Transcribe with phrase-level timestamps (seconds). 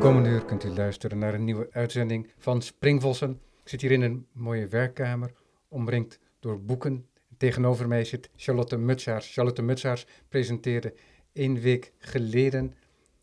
[0.00, 3.40] Komende uur kunt u luisteren naar een nieuwe uitzending van Springvossen.
[3.62, 5.32] Ik zit hier in een mooie werkkamer,
[5.68, 7.06] omringd door boeken.
[7.36, 9.32] Tegenover mij zit Charlotte Mutsaars.
[9.32, 10.94] Charlotte Mutsaars presenteerde
[11.32, 12.74] één week geleden,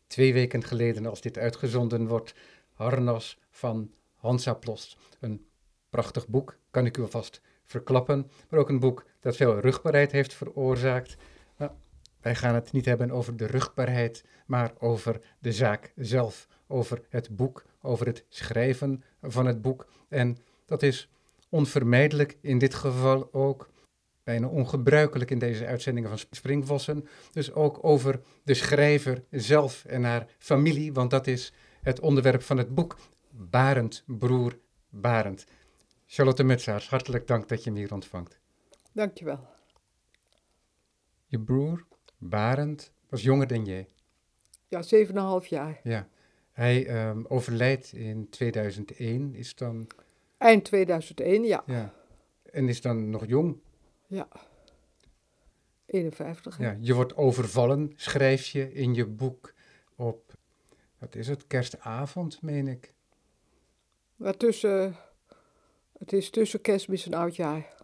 [0.06, 2.34] twee weken geleden als dit uitgezonden wordt,
[2.72, 4.96] Harnas van Hansa Plost.
[5.20, 5.46] Een
[5.90, 10.34] prachtig boek, kan ik u alvast verklappen, maar ook een boek dat veel rugbaarheid heeft
[10.34, 11.16] veroorzaakt.
[12.26, 17.36] Wij gaan het niet hebben over de rugbaarheid, maar over de zaak zelf, over het
[17.36, 19.86] boek, over het schrijven van het boek.
[20.08, 21.10] En dat is
[21.48, 23.68] onvermijdelijk in dit geval ook,
[24.24, 30.26] bijna ongebruikelijk in deze uitzendingen van Springvossen, dus ook over de schrijver zelf en haar
[30.38, 31.52] familie, want dat is
[31.82, 32.96] het onderwerp van het boek.
[33.30, 35.46] Barend, broer Barend.
[36.06, 38.38] Charlotte Metsaars, hartelijk dank dat je me hier ontvangt.
[38.92, 39.46] Dankjewel.
[41.26, 41.86] Je broer,
[42.28, 43.88] Barend, was jonger dan jij.
[44.68, 44.82] Ja,
[45.42, 45.80] 7,5 jaar.
[45.82, 46.08] Ja.
[46.52, 49.86] Hij ehm, overlijdt in 2001, is dan...
[50.38, 51.62] Eind 2001, ja.
[51.66, 51.94] Ja.
[52.42, 53.56] En is dan nog jong.
[54.06, 54.28] Ja.
[55.86, 56.56] 51.
[56.56, 56.64] hè?
[56.64, 59.54] Ja, je wordt overvallen, schrijf je in je boek
[59.96, 60.34] op,
[60.98, 62.94] wat is het, kerstavond, meen ik.
[64.16, 64.96] Maar tussen,
[65.98, 67.74] het is tussen kerstmis en oudjaar.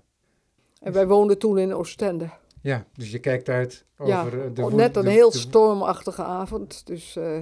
[0.80, 2.30] En wij woonden toen in Oostende.
[2.62, 4.62] Ja, dus je kijkt uit Ja, over eh, de...
[4.62, 6.86] oh, net een de- heel stormachtige avond.
[6.86, 7.36] Dus, eh,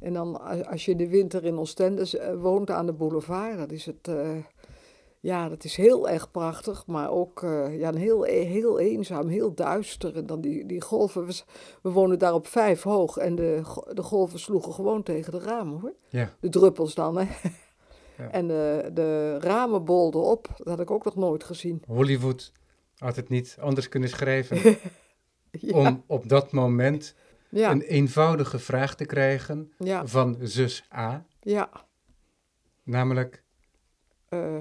[0.00, 3.70] en dan als je in de winter in Oostende eh, woont aan de boulevard, dat
[3.70, 4.10] is het...
[5.20, 10.16] ja, dat is heel erg prachtig, maar ook ja, heel, heel eenzaam, heel duister.
[10.16, 11.26] En dan die, die golven,
[11.82, 15.80] we, wonen daar op vijf hoog en de, de golven sloegen gewoon tegen de ramen
[15.80, 15.94] hoor.
[16.08, 17.22] Ja, De druppels dan, hè.
[17.22, 18.30] Ja.
[18.38, 21.82] En de, de ramen bolden op, dat had ik ook nog nooit gezien.
[21.86, 22.52] Hollywood
[23.04, 24.58] had het niet anders kunnen schrijven
[25.50, 27.14] Ja, om op dat moment
[27.48, 31.70] ja, een eenvoudige vraag te krijgen ja, van zus A, ja.
[32.82, 33.42] namelijk,
[34.28, 34.56] eh,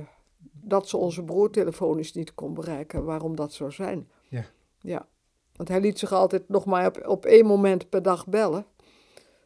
[0.52, 4.10] dat ze onze broer telefonisch niet kon bereiken, waarom dat zou zijn.
[4.30, 4.46] Ja.
[4.80, 5.08] Ja,
[5.56, 8.66] want hij liet zich altijd nog maar op, op één moment per dag bellen.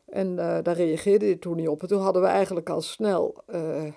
[0.05, 1.81] En eh, daar reageerde hij toen niet op.
[1.81, 3.93] En toen hadden we eigenlijk al snel, eh,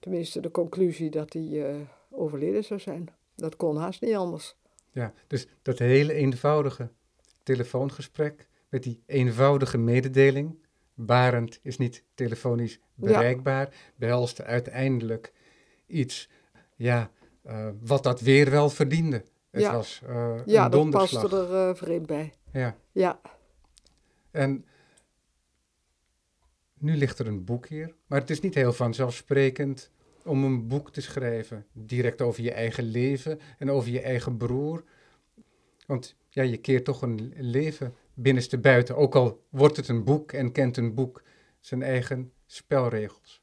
[0.00, 1.74] tenminste de conclusie dat hij
[2.10, 3.08] overleden zou zijn.
[3.40, 4.56] Dat kon haast niet anders.
[4.92, 6.90] ja, dus dat hele eenvoudige
[7.42, 10.58] telefoongesprek met die eenvoudige mededeling,
[10.94, 15.32] Barend is niet telefonisch bereikbaar, behelste uiteindelijk
[15.86, 16.28] iets,
[16.76, 17.10] ja,
[17.42, 19.24] eh, wat dat weer wel verdiende.
[19.50, 19.72] Het Ja.
[19.72, 21.22] was eh, Ja, een dat donderslag.
[21.22, 22.32] paste er eh, vreemd bij.
[22.52, 23.20] Ja, Ja,
[24.30, 24.64] en
[26.78, 29.90] nu ligt er een boek hier, maar het is niet heel vanzelfsprekend
[30.24, 34.84] om een boek te schrijven, direct over je eigen leven en over je eigen broer.
[35.86, 40.32] Want ja, je keert toch een leven binnenste buiten, ook al wordt het een boek
[40.32, 41.22] en kent een boek
[41.60, 43.42] zijn eigen spelregels.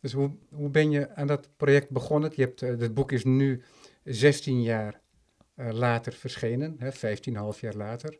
[0.00, 2.32] Dus hoe, hoe ben je aan dat project begonnen?
[2.34, 3.62] Je hebt, eh, het boek is nu
[4.04, 5.00] 16 jaar
[5.54, 8.18] eh, later verschenen, hè, 15,5 jaar later.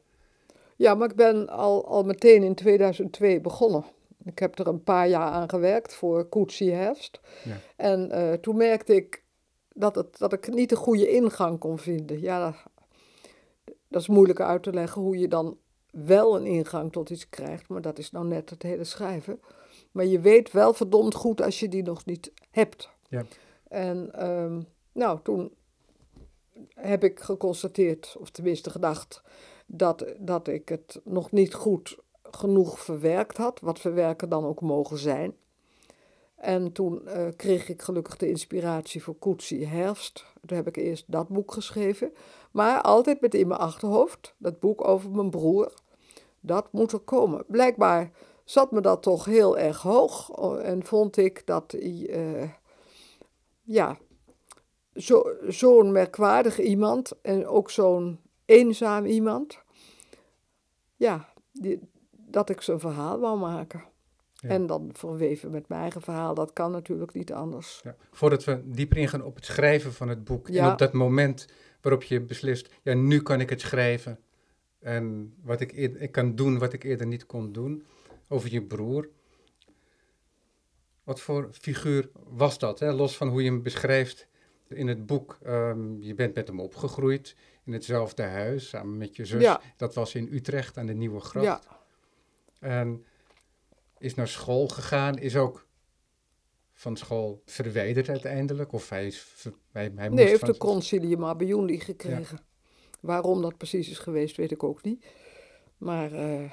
[0.77, 3.85] ja maar ik ben al, al meteen in 2002 begonnen.
[4.25, 7.21] Ik heb er een paar jaar aan gewerkt voor Koetsie Herfst.
[7.45, 7.57] Ja.
[7.77, 9.23] En eh, toen merkte ik
[9.73, 12.21] dat, het, dat ik niet de goede ingang kon vinden.
[12.21, 12.57] Ja, dat,
[13.89, 15.59] dat is moeilijk uit te leggen hoe je dan
[15.91, 17.69] wel een ingang tot iets krijgt.
[17.69, 19.41] Maar dat is nou net het hele schrijven.
[19.91, 22.91] Maar je weet wel verdomd goed als je die nog niet hebt.
[23.09, 23.25] Ja.
[23.69, 24.61] En ehm,
[24.93, 25.55] nou, toen
[26.75, 29.23] heb ik geconstateerd, of tenminste gedacht,
[29.67, 31.99] dat, dat ik het nog niet goed
[32.37, 33.61] genoeg verwerkt had.
[33.61, 35.35] Wat verwerken dan ook mogen zijn.
[36.35, 40.25] En toen eh, kreeg ik gelukkig de inspiratie voor Koetsie Herfst.
[40.47, 42.13] Toen heb ik eerst dat boek geschreven.
[42.51, 45.73] Maar altijd met in mijn achterhoofd, dat boek over mijn broer.
[46.41, 47.45] Dat moet er komen.
[47.47, 48.11] Blijkbaar
[48.45, 50.31] zat me dat toch heel erg hoog.
[50.63, 52.51] En vond ik dat eh,
[53.63, 53.99] ja,
[54.95, 59.59] zo- zo'n merkwaardig iemand en ook zo'n eenzaam iemand.
[60.97, 61.81] Ja, die,
[62.31, 63.85] dat ik zijn verhaal wou maken.
[64.35, 64.49] Ja.
[64.49, 67.81] En dan verweven met mijn eigen verhaal, dat kan natuurlijk niet anders.
[67.85, 67.97] Ja.
[68.13, 70.73] Voordat we dieper ingaan op het schrijven van het boek en Ja.
[70.73, 71.47] op dat moment
[71.81, 74.19] waarop je beslist, ja, nu kan ik het schrijven
[74.79, 77.85] en wat ik, eer- ik kan doen wat ik eerder niet kon doen,
[78.29, 79.09] over je broer.
[81.05, 82.79] Wat voor figuur was dat?
[82.79, 82.93] Hè?
[82.93, 84.27] Los van hoe je hem beschrijft
[84.69, 85.39] in het boek.
[85.43, 89.43] Ehm, je bent met hem opgegroeid in hetzelfde huis samen met je zus.
[89.43, 89.61] Ja.
[89.77, 91.47] Dat was in Utrecht aan de Nieuwe Gracht.
[91.47, 91.61] Ja,
[92.61, 93.05] En
[93.99, 95.67] is naar school gegaan, is ook
[96.73, 98.73] van school verwijderd uiteindelijk.
[98.73, 102.39] Of hij, is, ver- hij, hij nee, heeft van, de concilium abiondi gekregen.
[103.01, 105.05] Waarom dat precies is geweest, weet ik ook niet.
[105.79, 106.51] Maar eh,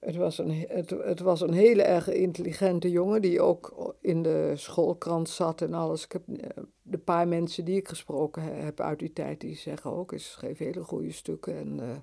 [0.00, 4.22] Het was, een, he- het, het was een hele erg intelligente jongen die ook in
[4.22, 6.04] de schoolkrant zat en alles.
[6.04, 9.56] Ik heb eh, de paar mensen die ik gesproken he- heb uit die tijd, die
[9.56, 11.56] zeggen ook, hij schreef hele goede stukken.
[11.56, 11.96] En eh,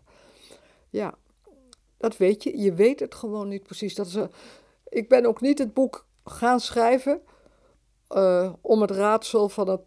[0.90, 1.18] ja,
[2.02, 2.58] dat weet je.
[2.58, 3.96] Je weet het gewoon niet precies.
[3.96, 4.32] Dat is een-
[4.90, 7.22] ik ben ook niet het boek gaan schrijven
[8.08, 9.82] eh, om het raadsel van het,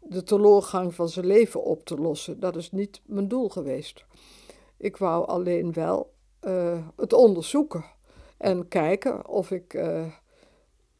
[0.00, 2.40] de teloorgang van zijn leven op te lossen.
[2.40, 4.04] Dat is niet mijn doel geweest.
[4.78, 7.84] Ik wou alleen wel eh, het onderzoeken
[8.38, 10.06] en kijken of ik eh,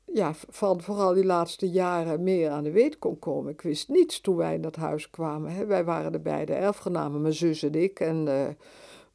[0.04, 3.52] ja, van vooral die laatste jaren meer aan de weet kon komen.
[3.52, 5.52] Ik wist niets toen wij in dat huis kwamen.
[5.52, 5.66] Hè.
[5.66, 8.00] Wij waren de beide erfgenamen, mijn zus en ik.
[8.00, 8.48] En eh,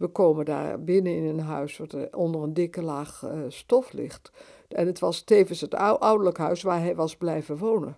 [0.01, 3.91] we komen daar binnen in een huis wat er onder een dikke laag eh, stof
[3.93, 4.31] ligt.
[4.67, 7.97] En het was tevens het ou- ouderlijk huis waar hij was blijven wonen.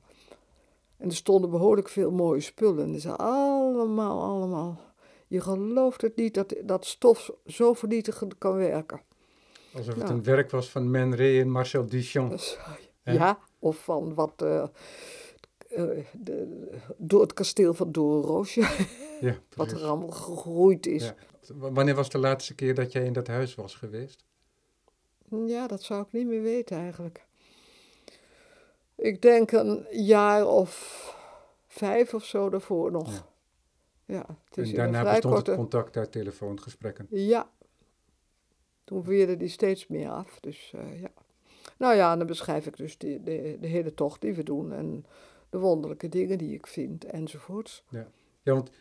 [0.97, 2.83] En er stonden behoorlijk veel mooie spullen.
[2.85, 4.79] En er zijn allemaal, allemaal.
[5.27, 9.01] Je gelooft het niet dat dat stof zo vernietigend kan werken.
[9.75, 10.13] Alsof het Ja.
[10.13, 12.39] een werk was van Man Ray en Marcel Duchamp.
[13.03, 14.31] Ja, of van wat.
[14.41, 14.63] eh,
[15.69, 16.67] eh, de,
[16.97, 18.61] door het kasteel van Doornroosje,
[19.21, 21.03] Ja, wat er allemaal gegroeid is.
[21.05, 21.15] Ja.
[21.53, 24.25] Wanneer was de laatste keer dat jij in dat huis was geweest?
[25.45, 27.25] Ja, dat zou ik niet meer weten eigenlijk.
[28.95, 31.15] Ik denk een jaar of
[31.67, 33.11] vijf of zo daarvoor nog.
[33.11, 33.31] Ja.
[34.05, 35.51] Ja, het is En daarna bestond korte...
[35.51, 37.07] het contact uit telefoongesprekken.
[37.09, 37.49] Ja.
[38.83, 40.39] Toen weerde die steeds meer af.
[40.39, 41.11] Dus eh, ja.
[41.77, 44.73] Nou ja, dan beschrijf ik dus de, de, de hele tocht die we doen.
[44.73, 45.05] En
[45.49, 47.83] de wonderlijke dingen die ik vind enzovoorts.
[47.89, 48.07] Ja,
[48.43, 48.71] want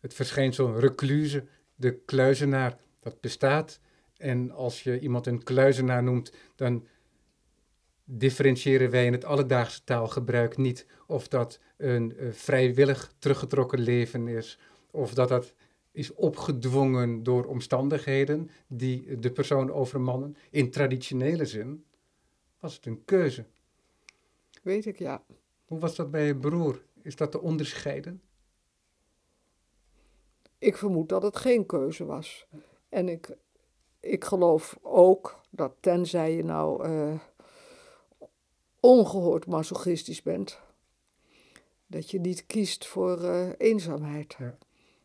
[0.00, 3.80] het verschijnsel recluse, de kluizenaar, dat bestaat.
[4.16, 6.86] En als je iemand een kluizenaar noemt, dan
[8.04, 14.58] differentiëren wij in het alledaagse taalgebruik niet of dat een eh, vrijwillig teruggetrokken leven is,
[14.90, 15.54] of dat dat
[15.92, 20.36] is opgedwongen door omstandigheden die de persoon overmannen.
[20.50, 21.84] In traditionele zin
[22.58, 23.46] was het een keuze.
[24.62, 25.24] Weet ik, ja.
[25.64, 26.82] Hoe was dat bij je broer?
[27.02, 28.22] Is dat te onderscheiden?
[30.64, 32.46] Ik vermoed dat het geen keuze was.
[32.88, 33.36] En ik,
[34.00, 37.20] ik geloof ook dat tenzij je nou eh,
[38.80, 40.60] ongehoord masochistisch bent,
[41.86, 44.34] dat je niet kiest voor eh, eenzaamheid.
[44.38, 44.56] Ja.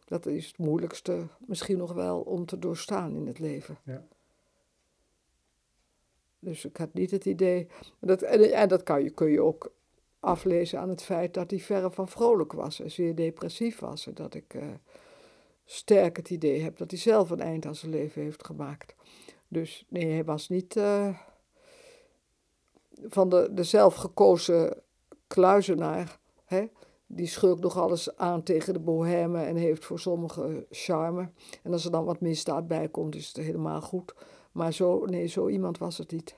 [0.05, 3.77] Dat is het moeilijkste misschien nog wel om te doorstaan in het leven.
[3.83, 4.05] Ja.
[6.39, 7.67] Dus ik had niet het idee.
[7.99, 9.71] Dat, en, en dat kan je, kun je ook
[10.19, 14.07] aflezen aan het feit dat hij verre van vrolijk was en zeer depressief was.
[14.07, 14.67] En dat ik eh,
[15.71, 18.95] sterk het idee heb dat hij zelf een eind aan zijn leven heeft gemaakt.
[19.47, 21.17] Dus nee, hij was niet eh,
[23.03, 24.81] van de, de zelfgekozen
[25.27, 26.19] kluizenaar.
[26.45, 26.65] Hè?
[27.07, 31.29] Die schurkt nog alles aan tegen de bohème en heeft voor sommigen charme.
[31.63, 34.13] En als er dan wat misdaad bij komt, is het helemaal goed.
[34.51, 36.37] Maar zo, nee, zo iemand was het niet.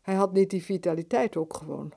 [0.00, 1.92] Hij had niet die vitaliteit ook gewoon.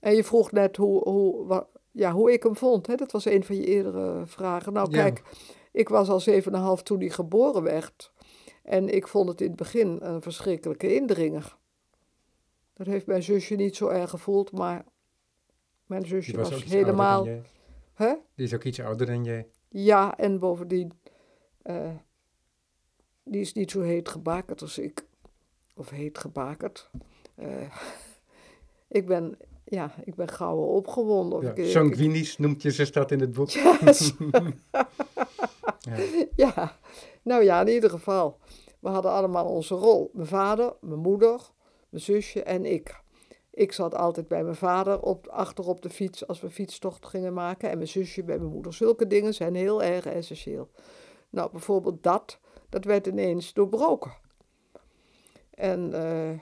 [0.00, 2.86] En je vroeg net hoe, hoe, ja, hoe ik hem vond.
[2.86, 2.94] Hè?
[2.94, 4.72] Dat was een van je eerdere vragen.
[4.72, 5.02] Nou, Ja.
[5.02, 5.22] kijk,
[5.72, 8.12] ik was al 7,5 toen hij geboren werd.
[8.62, 11.56] En ik vond het in het begin een verschrikkelijke indringer.
[12.74, 14.84] Dat heeft mijn zusje niet zo erg gevoeld, maar
[15.86, 17.28] mijn zusje Die was, helemaal.
[17.94, 18.14] Hè?
[18.34, 19.46] Die is ook iets ouder dan jij.
[19.68, 20.92] Ja, en bovendien,
[21.62, 21.90] eh,
[23.24, 25.04] die is niet zo heet gebakerd als ik.
[25.74, 26.90] Of heet gebakerd.
[27.34, 27.76] Eh,
[28.98, 29.36] ik ben,
[29.70, 31.38] ja, ik ben gauw opgewonden.
[31.38, 33.50] Of Ja, ik, ik- sanguinisch noemt je ze dat in het boek.
[33.50, 34.12] Yes.
[35.80, 35.96] Ja.
[36.36, 36.76] ja,
[37.22, 38.38] nou ja, in ieder geval.
[38.80, 40.10] We hadden allemaal onze rol.
[40.12, 41.40] Mijn vader, mijn moeder,
[41.88, 43.00] mijn zusje en ik.
[43.50, 47.32] Ik zat altijd bij mijn vader op, achter op de fiets als we fietstocht gingen
[47.32, 47.70] maken.
[47.70, 48.74] En mijn zusje bij mijn moeder.
[48.74, 50.70] Zulke dingen zijn heel erg essentieel.
[51.30, 54.12] Nou, bijvoorbeeld dat, dat werd ineens doorbroken.
[55.50, 56.38] En eh,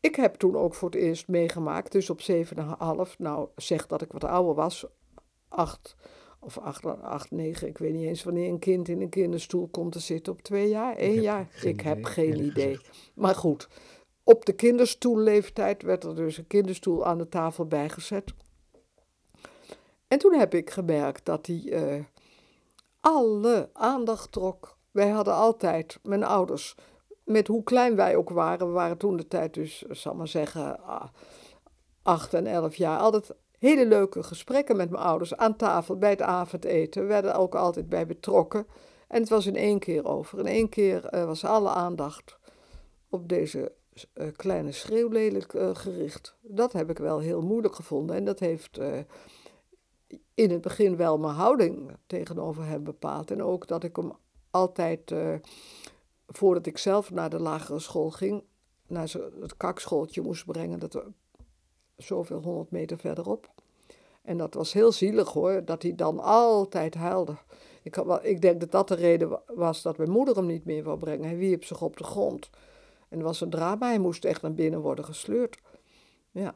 [0.00, 4.12] ik heb toen ook voor het eerst meegemaakt, dus op 7,5, nou zeg dat ik
[4.12, 4.86] wat ouder was,
[5.48, 5.96] 8
[6.40, 9.92] of 8, 8, 9, ik weet niet eens wanneer een kind in een kinderstoel komt
[9.92, 11.48] te zitten op twee jaar, één jaar.
[11.62, 12.78] ik heb geen idee.
[13.14, 13.68] Maar goed,
[14.24, 18.34] op de kinderstoelleeftijd werd er dus een kinderstoel aan de tafel bijgezet.
[20.08, 22.04] En toen heb ik gemerkt dat hij eh,
[23.00, 24.78] alle aandacht trok.
[24.90, 26.74] Wij hadden altijd, mijn ouders,
[27.30, 30.28] met hoe klein wij ook waren, we waren toen de tijd dus, eh, zal maar
[30.28, 31.08] zeggen, ah,
[32.02, 36.22] acht en elf jaar, altijd hele leuke gesprekken met mijn ouders aan tafel bij het
[36.22, 37.02] avondeten.
[37.02, 38.66] We werden ook altijd bij betrokken.
[39.08, 40.38] En het was in één keer over.
[40.38, 42.38] In één keer eh, was alle aandacht
[43.08, 43.72] op deze
[44.12, 46.36] eh, kleine schreeuwlelijk gericht.
[46.40, 48.16] Dat heb ik wel heel moeilijk gevonden.
[48.16, 48.80] En dat heeft
[50.34, 53.30] in het begin wel mijn houding tegenover hem bepaald.
[53.30, 54.12] En ook dat ik hem
[54.50, 55.12] altijd
[56.32, 58.42] voordat ik zelf naar de lagere school ging,
[58.86, 61.04] naar het kakschooltje moest brengen, dat
[61.96, 63.50] zoveel honderd meter verderop.
[64.22, 67.36] En dat was heel zielig hoor, dat hij dan altijd huilde.
[67.82, 70.82] Ik, ik denk dat dat de reden wa- was dat mijn moeder hem niet meer
[70.82, 71.24] wou brengen.
[71.24, 72.50] Hij wierp zich op de grond.
[73.08, 75.58] En het was een drama, hij moest echt naar binnen worden gesleurd.
[76.30, 76.54] Ja,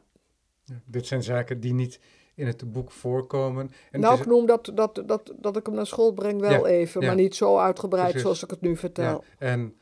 [0.85, 1.99] dit zijn zaken die niet
[2.35, 3.71] in het boek voorkomen.
[3.91, 6.73] En nou, ik noem dat, dat, dat, dat ik hem naar school breng wel Ja,
[6.73, 7.07] even, ja.
[7.07, 8.21] maar niet zo uitgebreid Precies.
[8.21, 9.23] zoals ik het nu vertel.
[9.39, 9.75] ja, en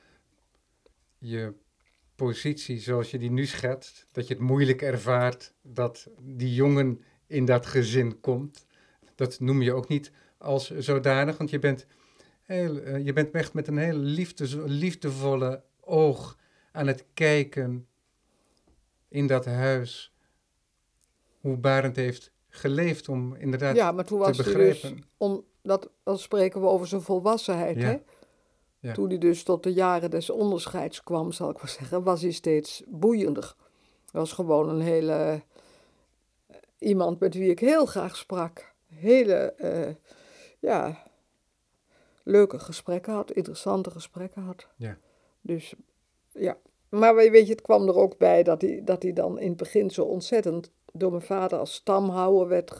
[1.18, 1.54] je
[2.16, 7.46] positie zoals je die nu schetst, dat je het moeilijk ervaart dat die jongen in
[7.46, 8.66] dat gezin komt,
[9.16, 11.86] dat noem je ook niet als zodanig, want je bent,
[12.42, 16.38] heel, eh, je bent echt met een heel liefdes, liefdevolle oog
[16.72, 17.88] aan het kijken
[19.08, 20.14] in dat huis
[21.40, 25.04] hoe Barend heeft geleefd om inderdaad Ja, maar toen was te hij dus, begrijpen.
[25.18, 27.82] om, dat, dan spreken we over zijn volwassenheid, Ja.
[27.84, 27.98] hè?
[28.80, 28.94] Ja.
[28.94, 32.32] Toen hij dus tot de jaren des onderscheids kwam, zal ik maar zeggen, was hij
[32.32, 33.56] steeds boeiender.
[34.12, 35.14] Hij was gewoon een hele,
[36.48, 38.74] eh, iemand met wie ik heel graag sprak.
[38.88, 39.94] Hele, eh,
[40.60, 41.04] ja,
[42.24, 44.68] leuke gesprekken had, interessante gesprekken had.
[44.76, 44.98] Ja.
[45.42, 45.74] Dus,
[46.32, 46.58] ja.
[46.90, 49.58] Maar weet je, het kwam er ook bij dat hij, dat hij dan in het
[49.58, 52.72] begin zo ontzettend door mijn vader als stamhouwer werd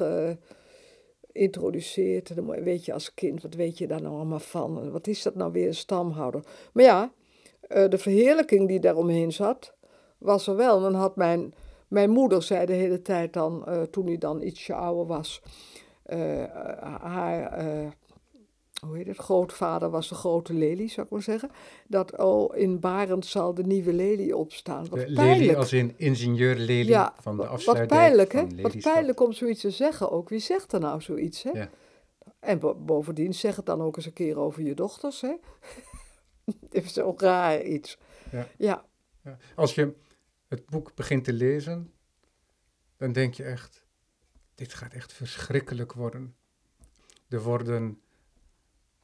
[1.32, 2.30] geïntroduceerd.
[2.30, 4.92] En dan weet je als kind, wat weet je daar nou allemaal van?
[4.92, 6.44] Wat is dat nou weer, een stamhouder?
[6.74, 7.12] Maar ja,
[7.62, 9.74] eh, de verheerlijking die daaromheen zat,
[10.18, 10.82] was er wel.
[10.82, 11.54] Dan had mijn,
[11.88, 15.42] mijn moeder, zei de hele tijd dan, eh, toen hij dan ietsje ouder was,
[16.04, 16.44] eh,
[17.02, 17.62] haar,
[18.86, 21.52] hoe heet het, grootvader was de grote lelie, zou ik maar zeggen.
[21.88, 24.88] Dat, oh, in Barend zal de nieuwe lelie opstaan.
[24.90, 25.40] Wat De pijnlijk.
[25.40, 28.62] Lely als in ingenieur Lely Ja, van de Wat afsluitdijk pijnlijk, hè?
[28.62, 30.30] Wat pijnlijk om zoiets te zeggen ook.
[30.30, 31.50] Wie zegt er nou zoiets, hè?
[31.50, 31.70] Ja.
[32.40, 35.34] En bo- bovendien zeg het dan ook eens een keer over je dochters, hè?
[36.46, 37.98] Het is zo raar iets.
[38.32, 38.48] Ja.
[38.58, 38.86] Ja,
[39.24, 39.38] Ja.
[39.56, 39.94] Als je
[40.48, 41.92] het boek begint te lezen,
[42.98, 43.86] dan denk je echt,
[44.56, 46.36] dit gaat echt verschrikkelijk worden.
[47.30, 48.02] Er, worden,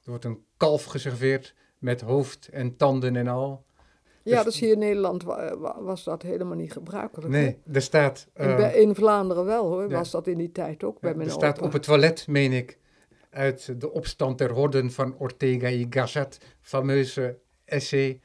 [0.04, 3.64] er wordt een kalf geserveerd met hoofd en tanden en al.
[4.24, 7.34] ja Dus- dus hier in Nederland wa- wa- was dat helemaal niet gebruikelijk.
[7.34, 7.40] hè?
[7.42, 9.90] Nee, er staat, In, eh, in Vlaanderen wel, hoor.
[9.90, 9.98] ja.
[9.98, 11.66] Was dat in die tijd ook bij er mijn staat opa.
[11.68, 12.78] op het toilet, meen ik,
[13.30, 18.22] uit de opstand der horden van Ortega y Gasset, fameuze essay.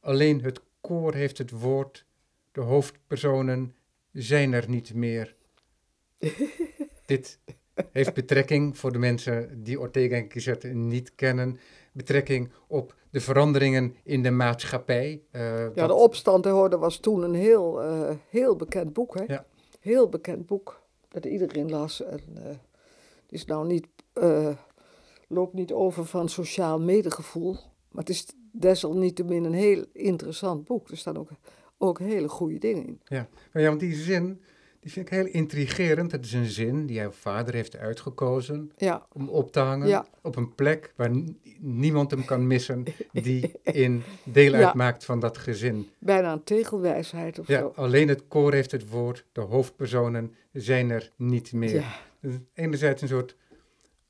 [0.00, 2.04] Alleen het koor heeft het woord,
[2.52, 3.74] de hoofdpersonen
[4.12, 5.34] zijn er niet meer.
[7.06, 7.38] Dit
[7.92, 11.58] heeft betrekking voor de mensen die Ortega y Gasset niet kennen,
[11.92, 15.22] betrekking op de veranderingen in de maatschappij.
[15.30, 19.18] eh, Ja, dat- de opstand der Horde was toen een heel, eh, heel bekend boek,
[19.18, 19.24] hè?
[19.26, 19.46] Ja.
[19.80, 22.02] Heel bekend boek, dat iedereen las.
[22.04, 22.42] En eh,
[23.22, 24.48] het is nou niet, eh,
[25.28, 27.52] loopt niet over van sociaal medegevoel,
[27.90, 30.90] maar het is desalniettemin een heel interessant boek.
[30.90, 31.28] Er staan ook,
[31.78, 33.00] ook hele goede dingen in.
[33.04, 34.40] Ja, maar ja, want die zin,
[34.82, 36.12] die vind ik heel intrigerend.
[36.12, 40.06] Het is een zin die jouw vader heeft uitgekozen Ja, om op te hangen Ja.
[40.22, 41.10] op een plek waar
[41.58, 44.64] niemand hem kan missen die in deel Ja.
[44.66, 45.88] uitmaakt van dat gezin.
[45.98, 47.72] bijna een tegelwijsheid of Ja, zo.
[47.74, 51.84] alleen het koor heeft het woord, de hoofdpersonen zijn er niet meer.
[52.54, 53.36] Enerzijds een soort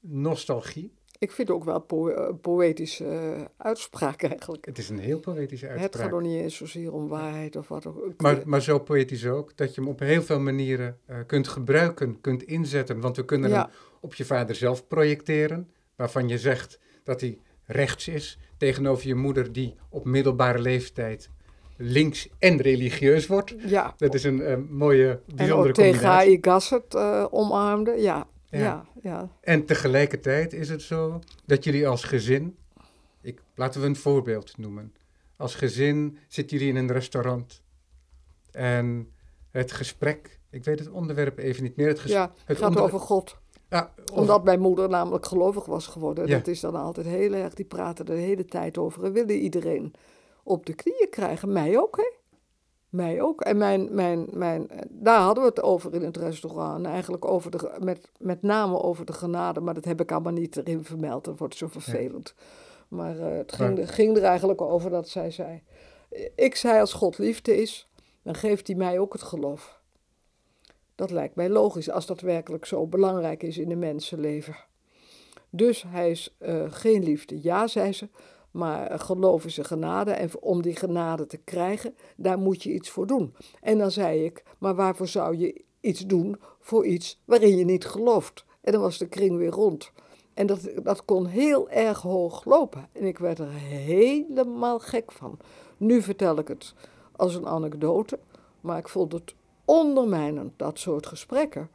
[0.00, 0.92] nostalgie.
[1.22, 4.66] Ik vind het ook wel po een poëtische eh, uitspraak eigenlijk.
[4.66, 6.02] Het is een heel poëtische Het uitspraak.
[6.02, 8.12] gaat nog niet eens zozeer om waarheid of wat ook.
[8.20, 12.20] Maar, maar zo poëtisch ook, dat je hem op heel veel manieren eh, kunt gebruiken,
[12.20, 13.00] kunt inzetten.
[13.00, 13.56] Want we kunnen Ja.
[13.60, 19.14] hem op je vader zelf projecteren, waarvan je zegt dat hij rechts is, tegenover je
[19.14, 21.30] moeder die op middelbare leeftijd
[21.76, 23.54] links en religieus wordt.
[23.66, 26.30] ja, Dat is een eh, mooie, en bijzondere tegen combinatie.
[26.30, 26.38] H.I.
[26.40, 27.90] Gasset eh, omarmde.
[28.00, 28.26] Ja,
[28.60, 28.84] Ja.
[29.02, 29.28] ja.
[29.40, 32.56] En tegelijkertijd is het zo dat jullie als gezin,
[33.20, 34.94] ik, laten we een voorbeeld noemen.
[35.36, 37.62] Als gezin zitten jullie in een restaurant
[38.50, 39.12] en
[39.50, 42.22] het gesprek, ik weet het onderwerp even niet meer, het gesprek.
[42.22, 42.32] ja.
[42.44, 43.40] het gaat onder- over God.
[43.68, 46.26] Ja, Omdat mijn moeder namelijk gelovig was geworden.
[46.26, 46.36] Ja.
[46.36, 49.04] Dat is dan altijd heel erg, die praten er de hele tijd over.
[49.04, 49.94] En willen iedereen
[50.42, 51.52] op de knieën krijgen.
[51.52, 52.10] Mij ook, hè?
[52.92, 53.40] Mij ook.
[53.40, 56.86] En mijn, mijn, mijn, daar hadden we het over in het restaurant.
[56.86, 59.60] Eigenlijk over de, met, met name over de genade.
[59.60, 61.24] Maar dat heb ik allemaal niet erin vermeld.
[61.24, 62.34] Dat wordt zo vervelend.
[62.88, 65.62] Maar eh, het ging, er, ging er eigenlijk over dat zij zei...
[66.34, 67.88] Ik zei als God liefde is,
[68.22, 69.80] dan geeft hij mij ook het geloof.
[70.94, 74.56] Dat lijkt mij logisch als dat werkelijk zo belangrijk is in een mensenleven.
[75.50, 77.42] Dus hij is eh, geen liefde.
[77.42, 78.08] Ja, zei ze,
[78.52, 80.10] maar geloof is een genade.
[80.10, 83.34] En om die genade te krijgen, daar moet je iets voor doen.
[83.60, 87.84] En dan zei ik, maar waarvoor zou je iets doen voor iets waarin je niet
[87.84, 88.44] gelooft?
[88.60, 89.92] En dan was de kring weer rond.
[90.34, 92.88] En dat, dat kon heel erg hoog lopen.
[92.92, 95.38] En ik werd er helemaal gek van.
[95.76, 96.74] Nu vertel ik het
[97.16, 98.18] als een anekdote,
[98.60, 101.70] maar ik vond het ondermijnend, dat soort gesprekken.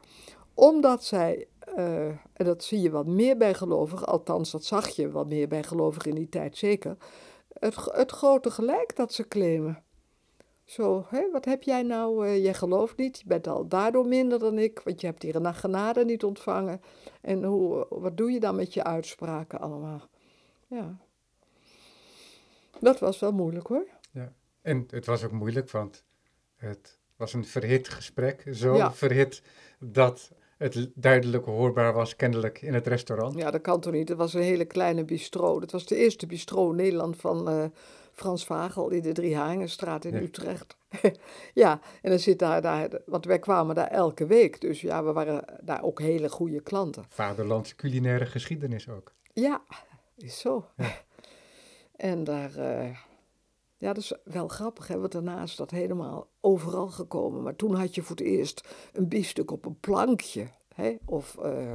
[0.54, 5.10] Omdat zij, eh, en dat zie je wat meer bij gelovigen, althans dat zag je
[5.10, 6.96] wat meer bij gelovigen in die tijd zeker,
[7.58, 9.82] het, het grote gelijk dat ze claimen.
[10.64, 12.26] Zo, hè, wat heb jij nou?
[12.26, 15.36] Uh, jij gelooft niet, je bent al daardoor minder dan ik, want je hebt hier
[15.36, 16.80] een genade niet ontvangen.
[17.20, 20.08] En hoe, wat doe je dan met je uitspraken allemaal?
[20.66, 20.96] Ja.
[22.80, 23.86] Dat was wel moeilijk hoor.
[24.10, 24.32] Ja.
[24.62, 26.04] En het was ook moeilijk, want
[26.56, 28.44] het was een verhit gesprek.
[28.50, 29.42] Zo verhit
[29.78, 33.34] dat het duidelijk hoorbaar was, kennelijk, in het restaurant.
[33.34, 34.08] Ja, dat kan toch niet.
[34.08, 35.60] Het was een hele kleine bistro.
[35.60, 37.64] Dat was de eerste bistro in Nederland van uh,
[38.12, 40.76] Frans Vagel in de Driehagenstraat in Utrecht.
[41.54, 44.60] ja, en dan zit daar, daar, want wij kwamen daar elke week.
[44.60, 47.04] Dus ja, we waren daar ook hele goede klanten.
[47.08, 49.12] Vaderlandse culinaire geschiedenis ook.
[49.32, 49.62] Ja,
[50.16, 50.66] is zo.
[51.96, 52.96] en daar, uh,
[53.78, 57.42] ja, dat is wel grappig, hè, want daarna is dat helemaal overal gekomen.
[57.42, 60.46] Maar toen had je voor het eerst een biefstuk op een plankje.
[60.74, 60.96] Hè?
[61.04, 61.72] Of, uh,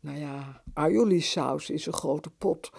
[0.00, 2.70] nou ja, aioli saus in zo'n grote pot.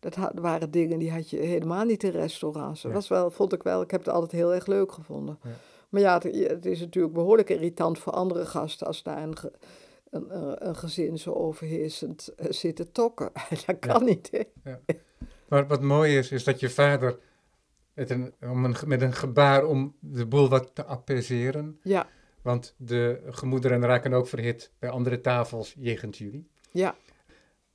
[0.00, 2.82] Dat waren dingen die had je helemaal niet in restaurants.
[2.82, 5.38] Dat was wel, vond ik wel, ik heb het altijd heel erg leuk gevonden.
[5.42, 5.50] Ja.
[5.88, 9.36] Maar ja, het, is natuurlijk behoorlijk irritant voor andere gasten als daar een,
[10.10, 13.32] een, een gezin zo overheersend uh, zit te tokken.
[13.66, 14.72] dat kan niet, hè?
[15.48, 17.18] Maar wat mooi is, is dat je vader
[17.96, 21.80] met een, om een, met een gebaar om de boel wat te apaiseren.
[21.82, 22.06] Ja.
[22.42, 26.48] Want de gemoederen raken ook verhit bij andere tafels jegens jullie.
[26.70, 26.94] Ja.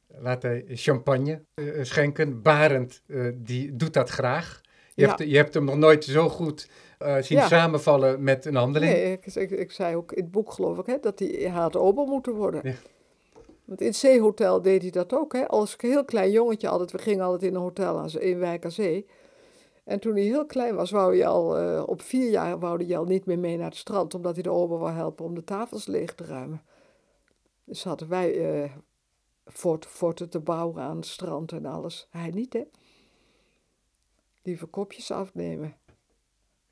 [0.08, 2.42] Laat hij champagne uh, schenken.
[2.42, 4.62] Barend, uh, die doet dat graag.
[4.94, 5.08] Je, ja.
[5.08, 7.48] hebt, je hebt hem nog nooit zo goed uh, zien ja.
[7.48, 8.92] samenvallen met een handeling.
[8.92, 11.76] Nee, ik, ik, ik, zei ook in het boek, geloof ik, hè, dat hij had
[11.76, 12.62] ober moeten worden.
[12.64, 12.74] Ja.
[13.66, 15.34] Want in het zeehotel deed hij dat ook.
[15.34, 15.48] Hè.
[15.48, 18.72] Als heel klein jongetje altijd, we gingen altijd in een hotel aan, in Wijk aan
[18.72, 19.06] Zee.
[19.84, 22.98] En toen hij heel klein was, wou hij al, uh, op vier jaar wou hij
[22.98, 25.44] al niet meer mee naar het strand, omdat hij de ober wou helpen om de
[25.44, 26.62] tafels leeg te ruimen.
[27.64, 28.72] Dus hadden wij uh,
[29.46, 32.08] fort, forten te bouwen aan het strand en alles.
[32.10, 32.64] Hij niet, hè?
[34.44, 35.76] Lieve kopjes afnemen.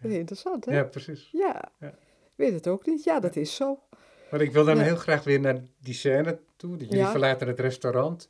[0.01, 0.09] Ja.
[0.09, 0.75] Interessant, hè?
[0.75, 1.29] Ja, precies.
[1.31, 1.71] Ja.
[1.79, 1.93] ja.
[2.35, 3.03] Weet het ook niet.
[3.03, 3.79] Ja, dat is zo.
[4.31, 6.77] Maar ik wil dan heel graag weer naar die scène toe.
[6.77, 8.29] Jullie verlaten het restaurant.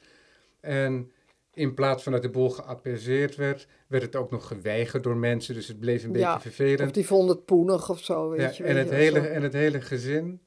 [0.59, 1.11] En
[1.53, 5.53] in plaats van dat de boel geapaiseerd werd, werd het ook nog geweigerd door mensen.
[5.53, 6.81] Dus het bleef een beetje vervelend.
[6.87, 8.29] Of die vonden het poenig of zo.
[8.29, 10.41] Weet ja, je, en, het hele, en het hele gezin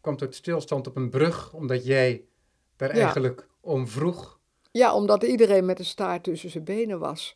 [0.00, 2.24] kwam tot stilstand op een brug, omdat jij
[2.76, 4.38] daar eigenlijk om vroeg.
[4.70, 7.34] Ja, omdat iedereen met een staart tussen zijn benen was.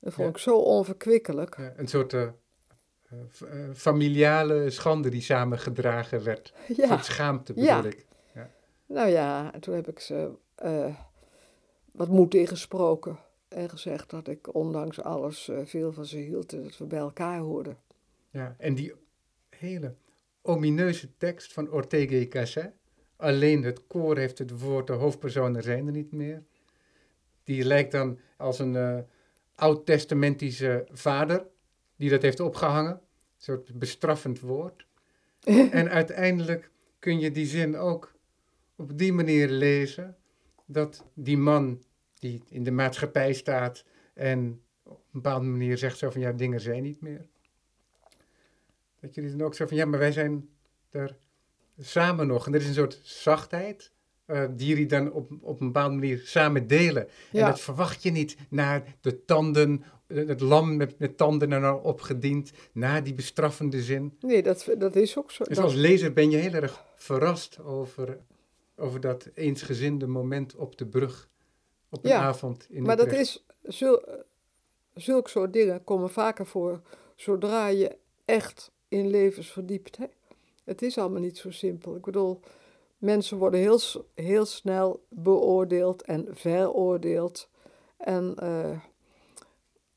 [0.00, 1.72] Dat vond ik zo onverkwikkelijk.
[1.76, 2.28] een soort uh,
[3.74, 6.52] familiale schande die samengedragen werd.
[6.76, 6.82] Ja.
[6.82, 8.06] Een soort schaamte bedoel ik.
[8.86, 10.30] Nou ja, toen heb ik ze
[10.64, 10.96] uh,
[11.94, 13.18] wat moed ingesproken.
[13.48, 16.98] En gezegd dat ik ondanks alles uh, veel van ze hield en dat we bij
[16.98, 17.78] elkaar hoorden.
[18.30, 18.92] Ja, en die
[19.48, 19.94] hele
[20.42, 22.72] omineuze tekst van Ortega y Gasset.
[23.16, 26.42] Alleen het koor heeft het woord, de hoofdpersonen zijn er niet meer.
[27.44, 28.98] Die lijkt dan als een uh,
[29.54, 31.46] oud-testamentische vader
[31.96, 32.92] die dat heeft opgehangen.
[32.92, 33.00] Een
[33.36, 34.86] soort bestraffend woord.
[35.70, 38.12] en uiteindelijk kun je die zin ook
[38.76, 40.16] op die manier lezen
[40.66, 41.82] dat die man
[42.18, 46.60] die in de maatschappij staat en op een bepaalde manier zegt zo van ja, dingen
[46.60, 47.26] zijn niet meer.
[49.00, 50.48] Dat jullie dan ook zo van ja, maar wij zijn
[50.90, 51.16] er
[51.78, 52.46] samen nog.
[52.46, 53.92] En er is een soort zachtheid
[54.26, 57.08] uh, die jullie dan op, op een bepaalde manier samen delen.
[57.30, 57.40] Ja.
[57.40, 61.84] En dat verwacht je niet naar de tanden, het lam met, met tanden er nou
[61.84, 64.16] opgediend, na die bestraffende zin.
[64.20, 65.44] Nee, dat, dat is ook zo.
[65.44, 68.18] Dus als lezer ben je heel erg verrast over
[68.76, 71.28] over dat eensgezinde moment op de brug
[71.88, 74.04] op een avond in maar dat is, zul,
[74.94, 76.80] zulke soort dingen komen vaker voor
[77.16, 79.96] zodra je echt in levens verdiept.
[79.96, 80.06] Hè?
[80.64, 81.96] Het is allemaal niet zo simpel.
[81.96, 82.40] Ik bedoel,
[82.98, 83.80] mensen worden heel,
[84.14, 87.48] heel snel beoordeeld en veroordeeld.
[87.96, 88.80] En uh,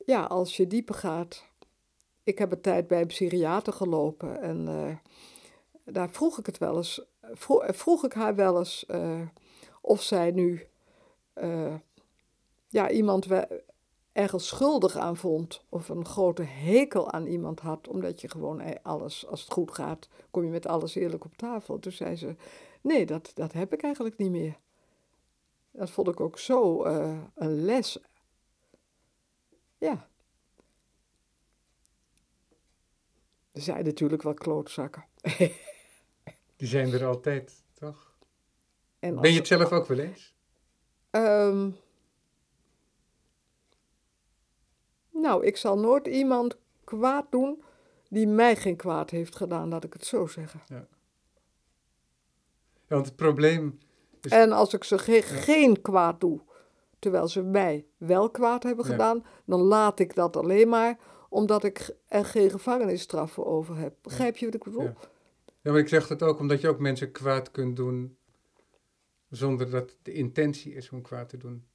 [0.06, 1.46] ja, als je dieper gaat.
[2.24, 4.96] Ik heb een tijd bij een psychiater gelopen en uh,
[5.94, 7.02] daar vroeg ik het wel eens
[7.34, 9.22] vroeg, ik haar wel eens uh,
[9.82, 10.68] of zij nu
[11.36, 11.76] uh,
[12.68, 13.28] ja, iemand
[14.12, 15.64] ergens schuldig aan vond.
[15.70, 17.88] Of een grote hekel aan iemand had.
[17.88, 21.38] Omdat je gewoon eh, alles, als het goed gaat, kom je met alles eerlijk op
[21.38, 21.80] tafel.
[21.80, 22.36] Toen zei ze,
[22.82, 24.58] nee, dat, dat heb ik eigenlijk niet meer.
[25.72, 26.84] Dat vond ik ook zo
[27.36, 28.00] een les.
[29.78, 30.08] Ja.
[33.52, 35.06] Er zijn natuurlijk wel klootzakken.
[36.58, 38.16] Die zijn er altijd, toch?
[39.00, 40.34] En Ben je het zelf ook wel eens?
[41.10, 41.70] Ehm,
[45.12, 47.64] nou, ik zal nooit iemand kwaad doen
[48.10, 50.62] die mij geen kwaad heeft gedaan, laat ik het zo zeggen.
[50.68, 50.88] Ja,
[52.88, 53.78] want het probleem
[54.22, 54.32] is...
[54.32, 56.40] En als ik ze ge- geen kwaad doe,
[57.00, 58.92] terwijl ze mij wel kwaad hebben Ja.
[58.92, 60.98] gedaan, dan laat ik dat alleen maar
[61.30, 63.96] omdat ik er geen gevangenisstraf voor over heb.
[64.02, 64.94] Begrijp je wat ik bedoel?
[65.68, 65.72] Ja.
[65.74, 68.18] Maar ik zeg dat ook omdat je ook mensen kwaad kunt doen
[69.30, 71.66] zonder dat de intentie is om kwaad te doen.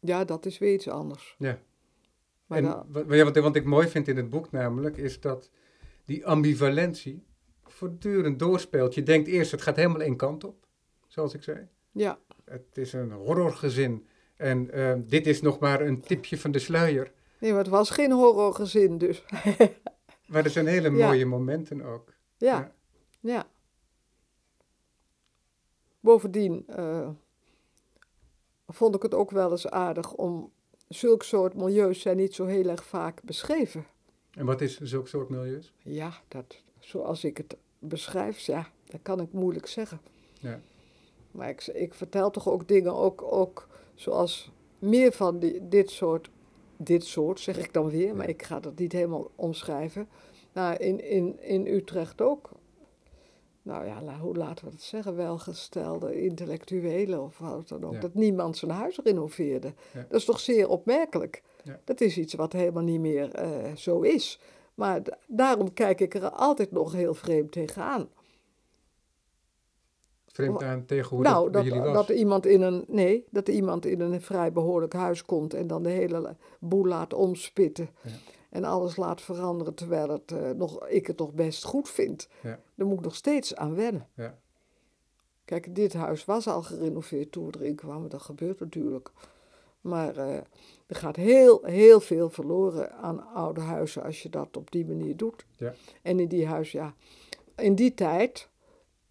[0.00, 1.34] Ja, dat is weer iets anders.
[1.38, 1.58] Ja.
[2.46, 5.50] Maar en wat, ja, wat, wat ik mooi vind in het boek namelijk, is dat
[6.04, 7.24] die ambivalentie
[7.64, 8.94] voortdurend doorspeelt.
[8.94, 10.66] Je denkt eerst, het gaat helemaal één kant op,
[11.06, 11.68] zoals ik zei.
[11.90, 16.58] ja, Het is een horrorgezin en eh, dit is nog maar een tipje van de
[16.58, 17.12] sluier.
[17.38, 19.24] nee, maar het was geen horrorgezin dus.
[20.26, 21.06] Maar er zijn hele Ja.
[21.06, 22.14] mooie momenten ook.
[22.36, 22.46] ja.
[22.58, 22.78] Ja.
[26.00, 27.08] Bovendien eh,
[28.66, 30.50] vond ik het ook wel eens aardig om.
[30.88, 33.86] Zulk soort milieus zijn niet zo heel erg vaak beschreven.
[34.30, 35.72] En wat is zulk soort milieus?
[35.78, 40.00] Ja, dat, zoals ik het beschrijf, ja, dat kan ik moeilijk zeggen.
[40.40, 40.60] Ja.
[41.30, 46.30] Maar ik, ik vertel toch ook dingen, ook, ook zoals meer van die, dit soort,
[46.76, 50.08] dit soort zeg ik dan weer, maar ik ga dat niet helemaal omschrijven.
[50.52, 52.50] Nou, in, in, in Utrecht ook.
[53.62, 55.16] Nou ja, hoe laten we dat zeggen?
[55.16, 57.92] Welgestelde intellectuelen of wat dan ook.
[57.92, 58.00] Ja.
[58.00, 59.74] Dat niemand zijn huis renoveerde.
[59.92, 60.06] Ja.
[60.08, 61.42] Dat is toch zeer opmerkelijk.
[61.64, 61.80] Ja.
[61.84, 64.40] Dat is iets wat helemaal niet meer eh, zo is.
[64.74, 68.08] Maar daarom kijk ik er altijd nog heel vreemd tegenaan.
[70.26, 72.84] Vreemd aan tegen hoe nou, dat dat, iemand in een.
[72.88, 77.14] Nee, dat iemand in een vrij behoorlijk huis komt en dan de hele boel laat
[77.14, 77.88] omspitten.
[78.50, 82.28] En alles laat veranderen terwijl het, eh, nog, ik het nog best goed vind.
[82.42, 82.60] Ja.
[82.74, 84.08] Daar moet ik nog steeds aan wennen.
[84.14, 84.38] Ja.
[85.44, 88.10] Kijk, dit huis was al gerenoveerd toen we erin kwamen.
[88.10, 89.10] Dat gebeurt natuurlijk.
[89.80, 90.34] Maar eh,
[90.86, 95.16] er gaat heel, heel veel verloren aan oude huizen als je dat op die manier
[95.16, 95.46] doet.
[95.56, 95.74] Ja.
[96.02, 96.94] En in die huis, ja,
[97.56, 98.48] in die tijd,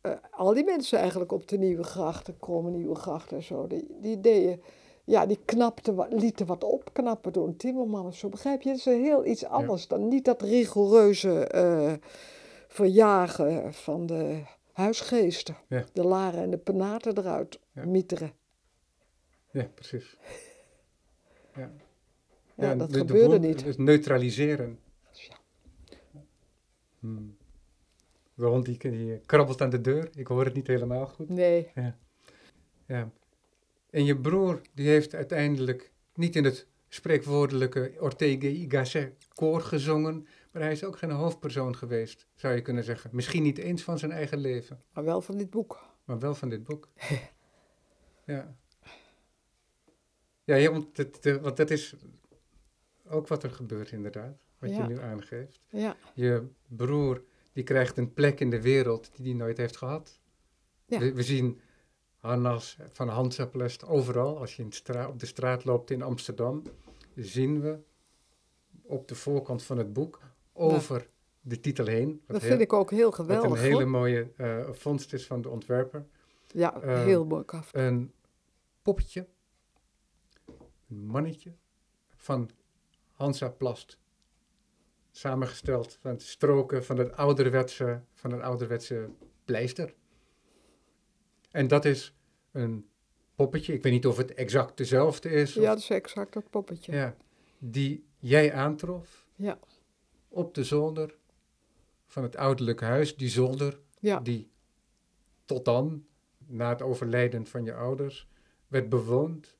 [0.02, 3.88] eh, al die mensen eigenlijk op de Nieuwe Grachten, Kromme Nieuwe Gracht en zo, die,
[4.02, 4.62] die deden,
[5.10, 8.30] ja, die knapten, wat, lieten wat opknappen door een timmerman of zo.
[8.30, 8.70] Begrijp je?
[8.70, 11.94] Het is een heel iets anders dan niet dat rigoureuze eh,
[12.68, 14.42] verjagen van de
[14.74, 15.56] huisgeesten.
[15.68, 15.86] Ja.
[15.94, 17.86] De laren en de penaten eruit Ja.
[17.86, 18.32] mieteren.
[19.52, 20.18] Ja, precies.
[21.56, 21.72] Ja,
[22.56, 23.64] Ja, dat de- de gebeurde niet.
[23.64, 24.80] Dus neutraliseren.
[25.12, 25.36] Ja.
[27.00, 27.38] Hmm.
[28.34, 30.10] De hond die, die krabbelt aan de deur.
[30.14, 31.30] Ik hoor het niet helemaal goed.
[31.30, 31.72] Nee,
[32.88, 33.10] Ja.
[33.90, 40.28] En je broer, die heeft uiteindelijk niet in het spreekwoordelijke Ortega y Gasset koor gezongen,
[40.52, 43.10] maar hij is ook geen hoofdpersoon geweest, zou je kunnen zeggen.
[43.14, 45.80] Misschien niet eens van zijn eigen leven, maar wel van dit boek.
[46.04, 46.88] maar wel van dit boek.
[48.26, 48.56] ja.
[50.44, 51.96] Ja, want, de- want dat is
[53.08, 54.82] ook wat er gebeurt inderdaad, wat Ja.
[54.82, 55.62] je nu aangeeft.
[55.70, 57.24] Ja, Je broer,
[57.54, 60.20] die krijgt een plek in de wereld die hij nooit heeft gehad.
[60.86, 61.00] Ja.
[61.00, 61.60] We, we zien
[62.20, 64.38] Hannas van Hansaplast overal.
[64.40, 66.64] Als je in het stra- op de straat loopt in Amsterdam,
[67.16, 67.80] zien we
[68.82, 70.20] op de voorkant van het boek
[70.54, 71.10] over
[71.42, 72.10] de titel heen.
[72.10, 73.52] Wat dat heel- vind ik ook heel wat geweldig.
[73.52, 76.06] een hele mooie eh, vondst is van de ontwerper.
[76.48, 77.70] Ja, eh, heel mooi kaf.
[77.74, 78.14] Een
[78.82, 79.28] poppetje,
[80.90, 81.52] een mannetje
[82.16, 82.50] van
[83.12, 83.98] Hansaplast.
[85.12, 89.10] Samengesteld van stroken van het ouderwetse, van een ouderwetse
[89.46, 89.94] pleister.
[91.52, 92.14] En dat is
[92.52, 92.90] een
[93.36, 95.54] poppetje, ik weet niet of het exact dezelfde is.
[95.54, 96.92] Ja, dat is exact dat poppetje.
[96.92, 97.16] ja,
[97.58, 99.60] die jij aantrof Ja.
[100.28, 101.16] op de zolder
[102.06, 103.16] van het ouderlijke huis.
[103.16, 104.20] Die zolder Ja.
[104.20, 104.50] die
[105.46, 106.06] tot dan,
[106.48, 108.28] na het overlijden van je ouders,
[108.68, 109.56] werd bewoond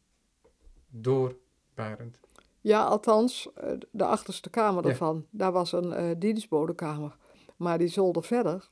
[0.90, 1.36] door
[1.74, 2.20] Barend.
[2.62, 4.90] Ja, althans, eh, de achterste kamer Ja.
[4.90, 5.26] ervan.
[5.30, 7.18] Daar was een eh dienstbodekamer.
[7.58, 8.70] Maar die zolder verder,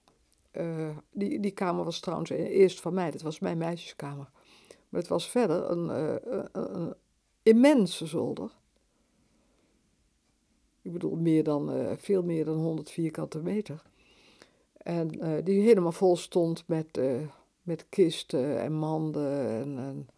[0.51, 3.11] eh, die, die kamer was trouwens e- eerst van mij.
[3.11, 4.29] Dat was mijn meisjeskamer.
[4.89, 6.93] Maar het was verder een, eh, een,
[7.43, 8.51] immense zolder.
[10.81, 13.81] Ik bedoel, meer dan, eh, veel meer dan 100 vierkante meter.
[14.77, 15.09] En
[15.43, 16.99] die helemaal vol stond met,
[17.61, 20.09] met kisten en manden en, en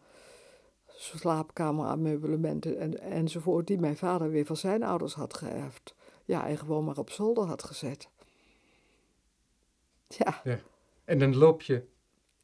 [0.95, 5.95] slaapkamerameublementen en, enzovoort, die mijn vader weer van zijn ouders had geërfd.
[6.25, 8.09] Ja, en gewoon maar op zolder had gezet.
[10.17, 10.61] Ja,
[11.03, 11.85] En dan loop je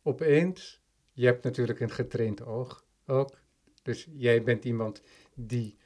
[0.03, 3.39] opeens, je hebt natuurlijk een getraind oog ook,
[3.83, 5.01] dus jij bent iemand
[5.33, 5.77] die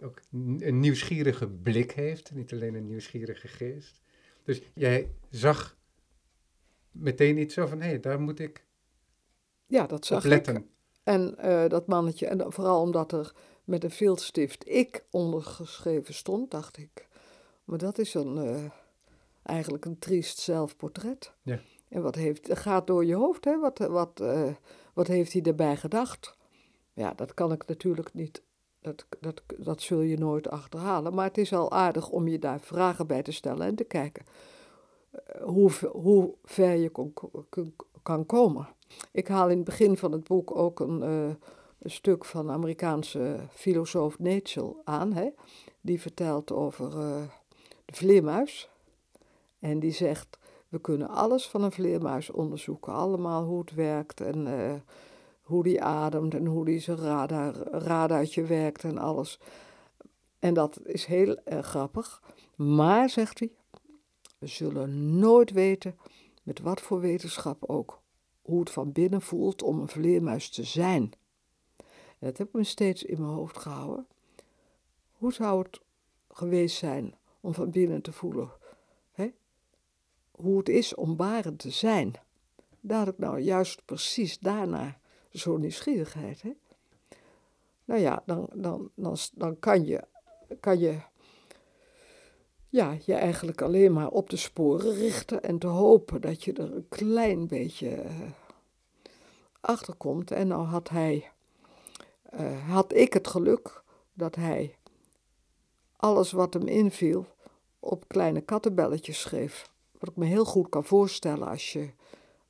[0.00, 4.00] ook een nieuwsgierige blik heeft, niet alleen een nieuwsgierige geest.
[4.44, 5.76] Dus jij zag
[6.90, 8.64] meteen iets zo van, hé, daar moet ik
[9.66, 10.56] Ja, dat zag letten.
[10.56, 10.64] ik.
[11.02, 16.76] En eh, dat mannetje, en vooral omdat er met een viltstift ik ondergeschreven stond, dacht
[16.76, 17.06] ik.
[17.64, 18.64] Maar dat is een, eh,
[19.42, 21.32] eigenlijk een triest zelfportret.
[21.42, 21.58] Ja.
[21.88, 23.58] En wat heeft, het gaat door je hoofd, hè?
[23.58, 24.48] Wat, wat, eh,
[24.94, 26.36] wat heeft hij erbij gedacht?
[26.92, 28.42] Ja, dat kan ik natuurlijk niet,
[28.80, 31.14] dat, dat, dat zul je nooit achterhalen.
[31.14, 34.24] Maar het is al aardig om je daar vragen bij te stellen en te kijken
[35.10, 37.12] eh, hoe, ver- hoe ver je kon,
[38.02, 38.68] kan komen.
[39.12, 41.34] Ik haal in het begin van het boek ook een, eh,
[41.78, 45.12] een stuk van Amerikaanse filosoof Nietzsche aan.
[45.12, 45.28] Hè?
[45.80, 47.22] Die vertelt over eh,
[47.84, 48.70] de vleermuis.
[49.62, 52.92] En die zegt, we kunnen alles van een vleermuis onderzoeken.
[52.92, 54.74] Allemaal hoe het werkt en eh,
[55.40, 59.40] hoe die ademt en hoe die zijn radar, radartje werkt en alles.
[60.38, 62.22] En dat is heel grappig.
[62.56, 63.50] Maar, zegt hij,
[64.38, 65.98] we zullen nooit weten,
[66.42, 68.00] met wat voor wetenschap ook,
[68.42, 71.12] hoe het van binnen voelt om een vleermuis te zijn.
[72.18, 74.06] En dat heb ik me steeds in mijn hoofd gehouden.
[75.12, 75.80] Hoe zou het
[76.28, 78.60] geweest zijn om van binnen te voelen?
[80.42, 82.12] Hoe het is om barend te zijn?
[82.80, 84.98] Daar ik nou juist precies daarna
[85.30, 86.42] zo'n nieuwsgierigheid.
[86.42, 86.52] Hè?
[87.84, 90.04] Nou ja, dan, dan, dan, dan kan je,
[90.60, 91.00] kan je
[92.68, 96.74] ja, je eigenlijk alleen maar op de sporen richten en te hopen dat je er
[96.74, 98.14] een klein beetje eh,
[99.60, 100.30] achter komt.
[100.30, 101.30] En nou had hij,
[102.22, 104.76] eh, had ik het geluk dat hij
[105.96, 107.26] alles wat hem inviel
[107.80, 109.70] op kleine kattenbelletjes schreef.
[110.02, 111.90] Wat ik me heel goed kan voorstellen als je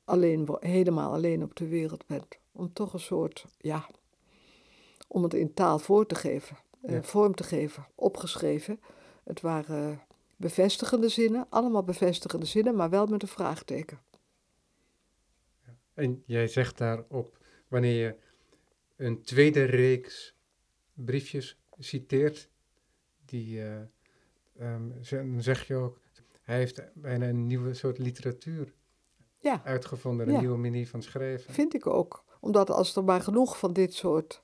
[0.03, 2.39] alleen, helemaal alleen op de wereld bent.
[2.51, 3.89] Om toch een soort, ja,
[5.07, 7.03] om het in taal voor te geven, eh, Ja.
[7.03, 8.79] vorm te geven, opgeschreven.
[9.23, 10.01] Het waren
[10.35, 14.01] bevestigende zinnen, allemaal bevestigende zinnen, maar wel met een vraagteken.
[15.93, 17.37] En jij zegt daarop,
[17.67, 18.15] wanneer je
[18.95, 20.35] een tweede reeks
[20.93, 22.49] briefjes citeert,
[23.25, 23.61] die,
[24.53, 24.93] dan
[25.37, 26.01] zeg je ook,
[26.43, 28.73] hij heeft bijna een nieuwe soort literatuur
[29.39, 30.39] Ja, uitgevonden, een Ja.
[30.39, 31.53] nieuwe manier van schrijven.
[31.53, 32.23] vind ik ook.
[32.39, 34.41] Omdat als er maar genoeg van dit soort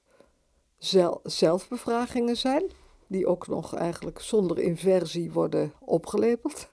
[0.77, 2.63] zel- zelfbevragingen zijn,
[3.07, 6.69] die ook nog eigenlijk zonder inversie worden opgelepeld,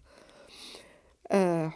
[1.22, 1.72] eh,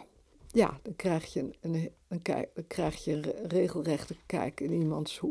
[0.47, 4.71] ja, dan krijg je een, een, een kijk- dan krijg je een regelrechte kijk in
[4.71, 5.21] iemands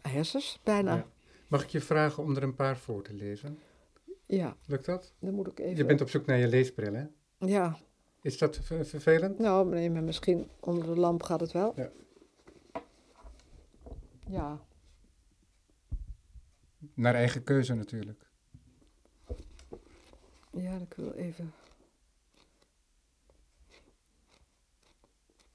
[0.00, 0.94] hersens, bijna.
[0.94, 1.06] Ja.
[1.48, 3.58] Mag ik je vragen om er een paar voor te lezen?
[4.26, 5.12] Ja, Lukt dat?
[5.18, 5.76] dan moet ik even...
[5.76, 7.04] Je bent op zoek naar je leesbril, hè?
[7.46, 7.78] Ja,
[8.20, 9.38] Is dat ver- vervelend?
[9.38, 11.72] nou, nee, maar misschien onder de lamp gaat het wel.
[11.76, 11.90] Ja.
[14.26, 14.60] Ja,
[16.94, 18.30] Naar eigen keuze natuurlijk.
[20.50, 21.52] ja, ik wil even...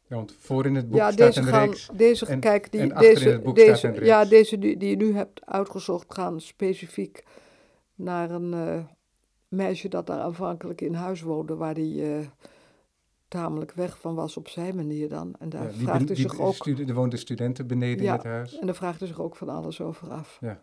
[0.07, 1.89] Ja, want voor in het boek ja, staat deze een gaan, reeks.
[1.93, 6.41] deze, en- kijk, die, deze, deze, ja, deze die, die je nu hebt uitgezocht gaan
[6.41, 7.23] specifiek
[7.95, 8.83] naar een eh,
[9.47, 12.27] meisje dat daar aanvankelijk in huis woonde, waar die eh,
[13.27, 15.35] tamelijk weg van was op zijn manier dan.
[15.39, 18.11] En daar Ja, die vraagt ben- hij die zich ook, er woonden studenten beneden Ja.
[18.11, 18.59] in het huis.
[18.59, 20.37] en daar vraagt hij zich ook van alles over af.
[20.41, 20.61] Ja.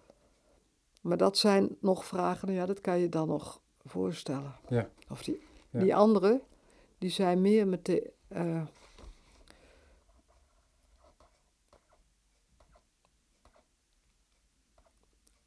[1.01, 4.55] Maar dat zijn nog vragen, ja, dat kan je dan nog voorstellen.
[4.68, 4.88] Ja.
[5.11, 5.81] Of die, Ja.
[5.81, 6.40] die andere,
[6.99, 8.12] die zijn meer met de...
[8.29, 8.62] eh,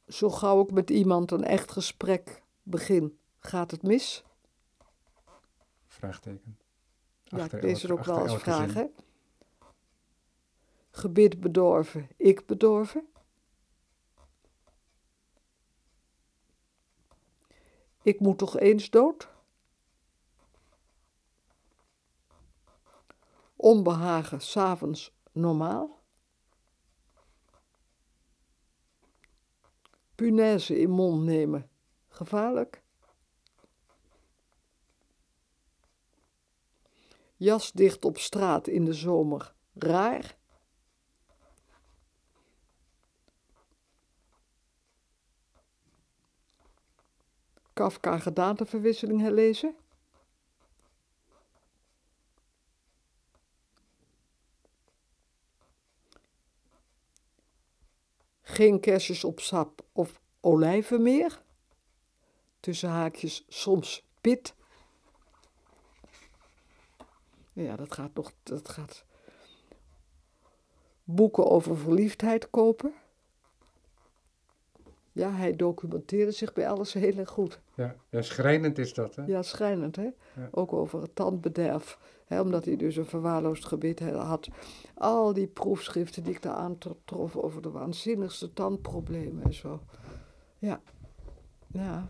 [0.08, 4.24] zo gauw ik met iemand een echt gesprek begin, gaat het mis?
[5.86, 6.58] Vraagteken.
[7.24, 8.86] Ja, ik lees elke- ook wel als vraag, hè?
[10.90, 13.08] Gebit bedorven, ik bedorven.
[18.02, 19.28] Ik moet toch eens dood?
[23.56, 26.00] Onbehagen, s'avonds normaal?
[30.14, 31.70] Punaise in mond nemen,
[32.08, 32.82] gevaarlijk?
[37.38, 40.36] Jas dicht op straat in de zomer, raar?
[47.72, 49.76] Kafka gedaanteverwisseling herlezen?
[58.42, 61.42] Geen kersjes op sap of olijven meer?
[62.60, 64.54] Tussen haakjes soms pit.
[67.62, 68.32] Ja, dat gaat nog.
[68.42, 69.04] Dat gaat.
[71.04, 72.92] Boeken over verliefdheid kopen.
[75.12, 77.60] Ja, hij documenteerde zich bij alles heel erg goed.
[77.74, 79.24] Ja, ja schrijnend is dat, hè?
[79.24, 80.02] Ja, schrijnend, hè?
[80.02, 80.48] Ja.
[80.50, 81.98] Ook over het tandbederf.
[82.26, 84.48] Hè, omdat hij dus een verwaarloosd gebied had.
[84.94, 89.82] Al die proefschriften die ik daar aantrof over de waanzinnigste tandproblemen en zo.
[90.58, 90.80] Ja.
[91.66, 92.08] Ja.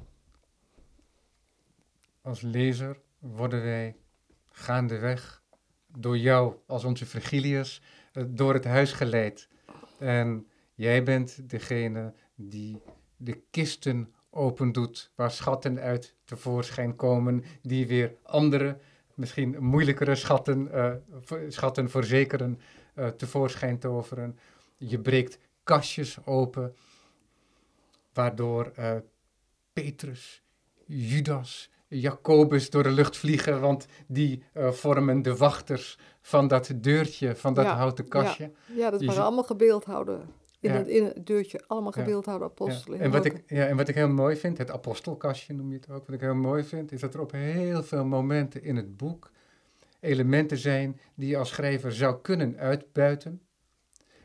[2.23, 3.97] Als lezer worden wij
[4.59, 5.43] gaandeweg
[5.87, 9.49] door jou als onze Virgilius eh, door het huis geleid.
[9.99, 12.83] En jij bent degene die
[13.17, 18.79] de kisten opendoet waar schatten uit tevoorschijn komen, die weer andere,
[19.15, 20.93] misschien moeilijkere schatten, uh,
[21.49, 22.61] schatten verzekeren,
[22.95, 24.39] uh, tevoorschijn toveren.
[24.77, 26.75] Je breekt kastjes open,
[28.13, 28.73] waardoor
[29.73, 30.43] Petrus,
[30.87, 37.37] Judas, Jacobus door de lucht vliegen, want die uh, vormen de wachters van dat deurtje,
[37.37, 38.51] van dat ja, houten kastje.
[38.67, 40.21] Ja, ja dat waren allemaal gebeeldhouden.
[40.61, 40.77] In, ja.
[40.77, 43.01] het, in het deurtje, allemaal gebeeldhoude apostelen.
[43.01, 45.91] En, wat ik, ja, en wat ik heel mooi vind, het apostelkastje noem je het
[45.91, 48.97] ook, wat ik heel mooi vind, is dat er op heel veel momenten in het
[48.97, 49.31] boek
[50.01, 53.43] elementen zijn die je als schrijver zou kunnen uitbuiten.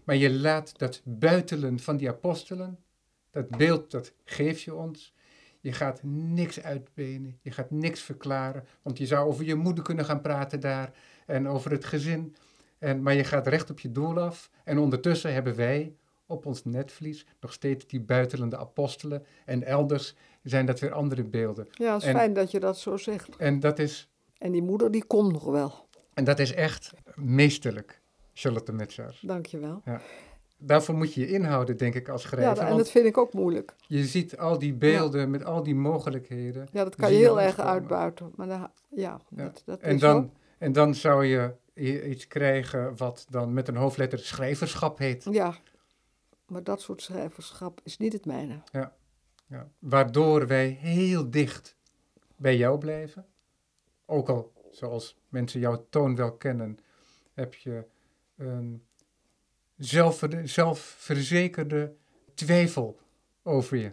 [0.03, 2.79] Maar je laat dat buitelen van die apostelen,
[3.31, 5.13] dat beeld, dat geef je ons.
[5.63, 10.05] Je gaat niks uitbenen, je gaat niks verklaren, want je zou over je moeder kunnen
[10.05, 10.91] gaan praten daar
[11.25, 12.35] en over het gezin.
[12.79, 14.49] En, maar je gaat recht op je doel af.
[14.63, 15.95] En ondertussen hebben wij
[16.25, 19.25] op ons netvlies nog steeds die buitelende apostelen.
[19.45, 21.67] En elders zijn dat weer andere beelden.
[21.71, 23.35] Ja, het is en, fijn dat je dat zo zegt.
[23.35, 24.09] En dat is...
[24.37, 25.87] En die moeder, die komt nog wel.
[26.13, 28.01] En dat is echt meesterlijk,
[28.33, 29.19] Charlotte Metzaar.
[29.21, 29.81] Dank je wel.
[29.85, 30.01] Ja.
[30.65, 32.63] Daarvoor moet je je inhouden, denk ik, als schrijver.
[32.63, 33.75] Ja, en dat vind ik ook moeilijk.
[33.87, 35.27] Je ziet al die beelden ja.
[35.27, 36.67] met al die mogelijkheden.
[36.71, 38.31] Ja, dat kan je heel erg uitbuiten.
[38.35, 39.43] Maar dan, ja, ja.
[39.43, 40.39] Dat, dat en, dan, zo.
[40.57, 41.55] en dan zou je
[42.09, 45.27] iets krijgen wat dan met een hoofdletter schrijverschap heet.
[45.31, 45.55] Ja,
[46.47, 48.61] maar dat soort schrijverschap is niet het mijne.
[48.71, 48.95] Ja,
[49.47, 49.69] ja.
[49.79, 51.75] waardoor wij heel dicht
[52.35, 53.25] bij jou blijven.
[54.05, 56.79] Ook al, zoals mensen jouw toon wel kennen,
[57.33, 57.85] heb je
[58.37, 58.83] een
[60.43, 61.93] zelfverzekerde
[62.33, 62.99] twijfel
[63.43, 63.91] over je.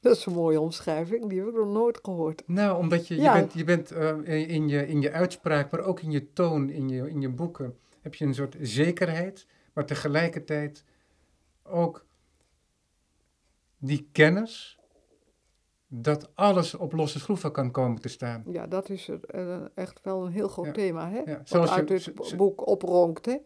[0.00, 2.42] Dat is een mooie omschrijving, die heb ik nog nooit gehoord.
[2.46, 3.34] Nou, omdat je, Ja.
[3.36, 6.70] je bent, je bent uh, in, je, in je uitspraak, maar ook in je toon,
[6.70, 10.84] in je, in je boeken, heb je een soort zekerheid, maar tegelijkertijd
[11.62, 12.06] ook
[13.78, 14.78] die kennis
[15.88, 18.42] dat alles op losse schroeven kan komen te staan.
[18.50, 20.72] Ja, dat is eh, echt wel een heel groot Ja.
[20.72, 21.18] thema, hè?
[21.18, 23.36] Ja, Wat uit je- dit zo- boek opronkt, hè?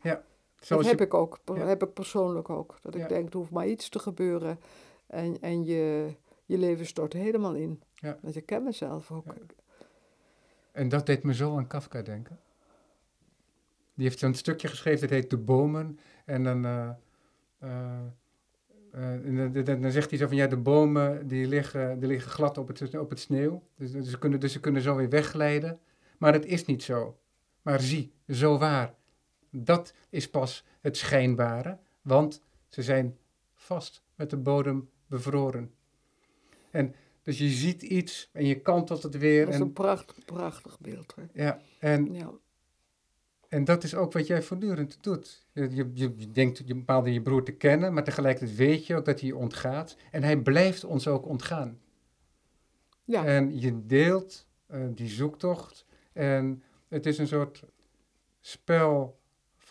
[0.68, 1.54] Dat heb je, ik ook, ja.
[1.66, 2.76] heb ik persoonlijk ook.
[2.82, 3.08] Dat ik Ja.
[3.08, 4.60] denk, er hoeft maar iets te gebeuren
[5.06, 7.82] en, en je, je leven stort helemaal in.
[7.94, 8.18] Ja.
[8.22, 9.34] Want je kent mezelf ook.
[10.72, 12.38] En dat deed me zo aan Kafka denken.
[13.94, 15.98] Die heeft zo'n stukje geschreven, dat heet De Bomen.
[16.24, 16.88] En dan, eh,
[17.58, 17.98] eh,
[18.92, 22.30] eh, dan, dan- dan zegt hij zo van, ja, de bomen die liggen, die liggen
[22.30, 23.62] glad op het, op het sneeuw.
[23.76, 25.80] Dus, dus, ze kunnen, dus ze kunnen zo weer wegglijden.
[26.18, 27.16] Maar het is niet zo.
[27.62, 28.94] Maar zie, zo waar.
[29.54, 33.16] Dat is pas het schijnbare, want ze zijn
[33.54, 35.74] vast met de bodem bevroren.
[36.70, 39.44] En dus je ziet iets en je kantelt het weer.
[39.44, 41.14] Dat is En, een prachtig, prachtig beeld.
[41.14, 41.44] Hè?
[41.44, 42.32] ja, en Ja.
[43.48, 45.46] En dat is ook wat jij voortdurend doet.
[45.52, 49.04] Je, je, je denkt je bepaalde je broer te kennen, maar tegelijkertijd weet je ook
[49.04, 49.96] dat hij je ontgaat.
[50.10, 51.80] En hij blijft ons ook ontgaan.
[53.04, 53.24] Ja.
[53.24, 55.86] En je deelt eh, die zoektocht.
[56.12, 57.62] En het is een soort
[58.40, 59.20] spel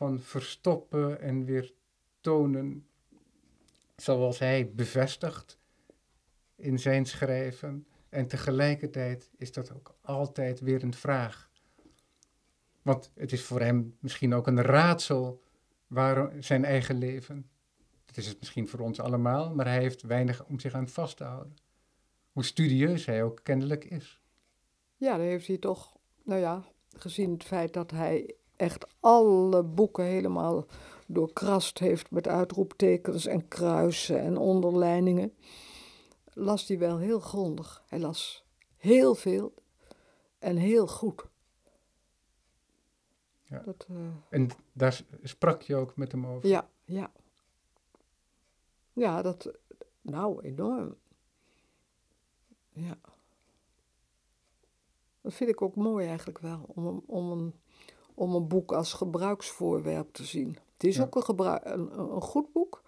[0.02, 1.74] van verstoppen en weer
[2.22, 2.88] tonen.
[3.96, 5.60] Zoals hij bevestigt
[6.56, 7.88] in zijn schrijven.
[8.10, 11.50] En tegelijkertijd is dat ook altijd weer een vraag.
[12.82, 15.44] Want het is voor hem misschien ook een raadsel
[15.88, 17.50] waarom zijn eigen leven.
[18.06, 21.18] Dat is het misschien voor ons allemaal, maar hij heeft weinig om zich aan vast
[21.18, 21.56] te houden.
[22.32, 24.22] Hoe studieus hij ook kennelijk is.
[24.98, 26.64] ja, dan heeft hij toch, nou ja,
[26.98, 30.66] gezien het feit dat hij echt alle boeken helemaal
[31.08, 35.34] doorkrast heeft met uitroeptekens en kruisen en onderlijningen,
[36.34, 37.84] las hij wel heel grondig.
[37.88, 38.46] Hij las
[38.78, 39.54] heel veel
[40.40, 41.24] en heel goed.
[43.44, 43.62] Ja.
[43.66, 43.96] Dat, eh,
[44.30, 46.50] En daar sprak je ook met hem over.
[46.50, 47.12] Ja, ja.
[48.94, 49.52] Ja, dat,
[50.02, 50.96] nou, enorm.
[52.70, 52.98] Ja.
[55.22, 57.54] Dat vind ik ook mooi eigenlijk wel, om, om, een,
[58.14, 60.58] om een boek als gebruiksvoorwerp te zien.
[60.74, 61.04] Het is Ja.
[61.04, 62.82] ook een, gebruik, een, goed boek,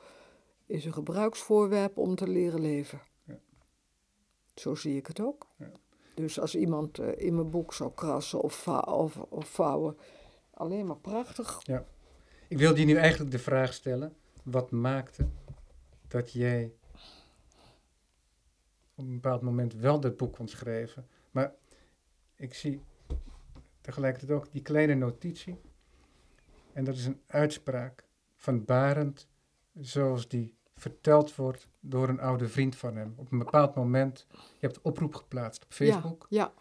[0.65, 3.01] is een gebruiksvoorwerp om te leren leven.
[3.23, 3.39] Ja.
[4.55, 5.47] Zo zie ik het ook.
[5.57, 5.71] Ja.
[6.15, 9.97] Dus als iemand eh, in mijn boek zou krassen of, of, of vouwen,
[10.53, 11.61] alleen maar prachtig.
[12.47, 15.27] Ik wilde je nu eigenlijk de vraag stellen: wat maakte
[16.07, 16.73] dat jij
[18.95, 21.07] op een bepaald moment wel dat boek kon schrijven.
[21.31, 21.53] Maar
[22.35, 22.81] ik zie
[23.83, 25.57] tegelijkertijd ook die kleine notitie.
[26.73, 28.03] En dat is een uitspraak
[28.35, 29.27] van Barend,
[29.79, 33.13] zoals die verteld wordt door een oude vriend van hem.
[33.15, 36.25] Op een bepaald moment, je hebt oproep geplaatst op Facebook.
[36.29, 36.53] Ja,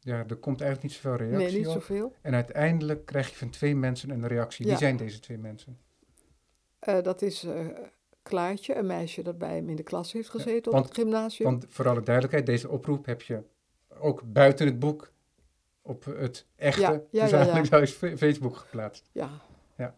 [0.00, 1.72] Ja, er komt eigenlijk niet zoveel reactie nee, niet op.
[1.72, 2.14] zoveel.
[2.20, 4.66] En uiteindelijk krijg je van twee mensen een reactie.
[4.66, 5.78] Wie zijn deze twee mensen?
[6.78, 7.66] Eh, dat is eh,
[8.22, 11.48] Klaartje, een meisje dat bij hem in de klas heeft gezeten want- op het gymnasium.
[11.50, 13.42] Want voor alle duidelijkheid, deze oproep heb je
[13.98, 15.10] ook buiten het boek
[15.88, 17.52] op het echte, Ja, ja, dus ja, ja.
[17.52, 19.08] eigenlijk Fe- Facebook geplaatst.
[19.12, 19.30] Ja.
[19.76, 19.96] Ja.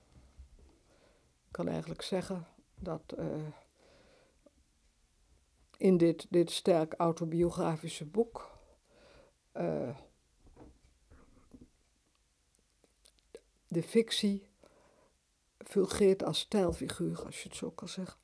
[1.47, 3.27] Ik kan eigenlijk zeggen dat eh,
[5.77, 8.51] in dit, dit sterk autobiografische boek
[9.53, 9.97] eh,
[13.69, 14.49] de fictie
[15.59, 18.19] fungeert als stijlfiguur, als je het zo kan zeggen.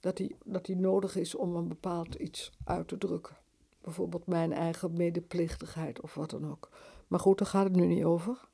[0.00, 3.36] Dat die, dat die nodig is om een bepaald iets uit te drukken.
[3.84, 6.68] Bijvoorbeeld mijn eigen medeplichtigheid of wat dan ook.
[7.08, 8.48] Maar goed, daar gaat het nu niet over.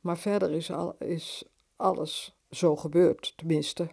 [0.00, 1.44] Maar verder is, al, is
[1.76, 3.32] alles zo gebeurd.
[3.36, 3.88] Tenminste,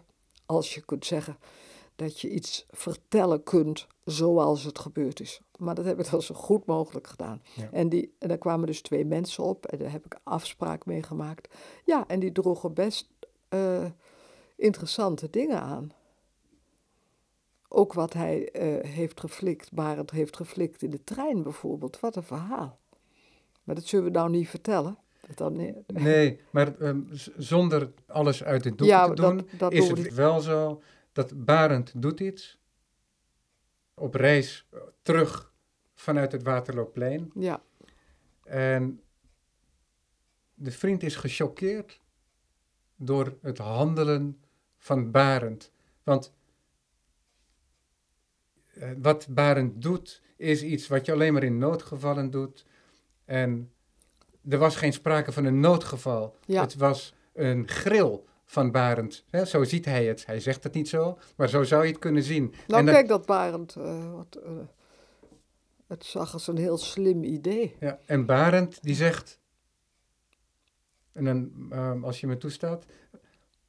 [0.46, 1.36] als je kunt zeggen
[1.96, 5.40] dat je iets vertellen kunt zoals het gebeurd is.
[5.56, 7.42] Maar dat heb ik dan zo goed mogelijk gedaan.
[7.56, 7.68] Ja.
[7.72, 11.02] En, die, en daar kwamen dus twee mensen op en daar heb ik afspraak mee
[11.02, 11.54] gemaakt.
[11.84, 13.08] Ja, en die droegen best
[13.48, 13.84] eh,
[14.56, 15.92] interessante dingen aan.
[17.72, 22.00] Ook wat hij eh, heeft geflikt, Barend heeft geflikt in de trein bijvoorbeeld.
[22.00, 22.78] Wat een verhaal.
[23.64, 24.98] Maar dat zullen we nou niet vertellen.
[25.34, 27.00] Dan, nee, Nee, maar ehm,
[27.36, 31.44] zonder alles uit het doek Ja, te doen, dat- dat is het wel zo dat
[31.44, 32.58] Barend doet iets
[33.94, 35.52] op reis eh, terug
[35.94, 37.30] vanuit het Waterloopplein.
[37.34, 37.62] ja,
[38.44, 39.00] En
[40.54, 42.00] de vriend is gechoqueerd
[42.96, 44.40] door het handelen
[44.78, 45.72] van Barend.
[46.02, 46.32] Want
[49.02, 52.64] wat Barend doet, is iets wat je alleen maar in noodgevallen doet.
[53.24, 53.70] En
[54.48, 56.36] er was geen sprake van een noodgeval.
[56.46, 56.60] Ja.
[56.60, 59.24] Het was een gril van Barend.
[59.46, 60.26] Zo ziet hij het.
[60.26, 62.54] Hij zegt het niet zo, maar zo zou je het kunnen zien.
[62.66, 64.50] nou en kijk dat Barend, eh, wat, eh,
[65.86, 67.76] het zag als een heel slim idee.
[67.80, 69.38] Ja, en Barend die zegt,
[71.12, 72.84] en dan, ehm, als je me toestaat,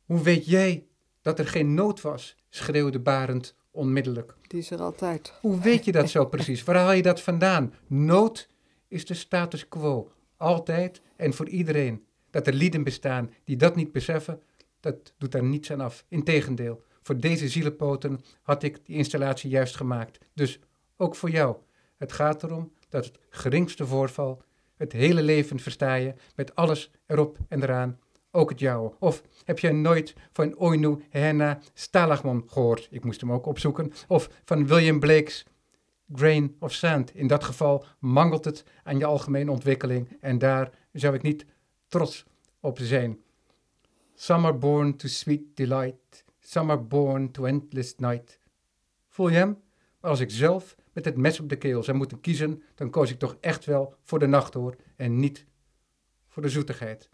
[0.05, 0.85] hoe weet jij
[1.21, 2.35] dat er geen nood was?
[2.49, 4.33] schreeuwde Barend onmiddellijk.
[4.47, 5.33] Die is er altijd.
[5.41, 6.63] Hoe weet je dat zo precies?
[6.63, 7.73] Waar haal je dat vandaan?
[7.87, 8.47] Nood
[8.87, 12.05] is de status quo, altijd en voor iedereen.
[12.29, 14.41] Dat er lieden bestaan die dat niet beseffen,
[14.79, 16.05] dat doet daar niets aan af.
[16.07, 20.17] Integendeel, voor deze zielepoten had ik die installatie juist gemaakt.
[20.33, 20.59] Dus
[20.97, 21.55] ook voor jou.
[21.97, 24.41] Het gaat erom dat het geringste voorval,
[24.75, 27.99] het hele leven versta je, met alles erop en eraan,
[28.31, 28.93] ook het jouwe.
[28.99, 32.87] Of heb je nooit van Oinu Henna Stalagmon gehoord?
[32.91, 33.93] Ik moest hem ook opzoeken.
[34.07, 35.45] Of van William Blake's
[36.13, 37.15] Grain of Sand.
[37.15, 41.45] In dat geval mangelt het aan je algemene ontwikkeling en daar zou ik niet
[41.87, 42.25] trots
[42.59, 43.19] op zijn.
[44.13, 48.39] Some born to sweet delight, some born to endless night.
[49.07, 49.57] Voel je hem?
[49.99, 53.11] Maar als ik zelf met het mes op de keel zou moeten kiezen, dan koos
[53.11, 55.45] ik toch echt wel voor de nacht hoor en niet
[56.27, 57.09] voor de zoetigheid.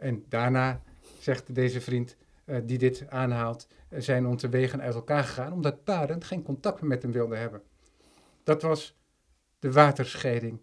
[0.00, 0.82] En daarna,
[1.18, 5.84] zegt deze vriend eh, die dit aanhaalt, eh, zijn onze wegen uit elkaar gegaan omdat
[5.84, 7.62] Barend geen contact meer met hem wilde hebben.
[8.42, 8.96] Dat was
[9.58, 10.60] de waterscheiding.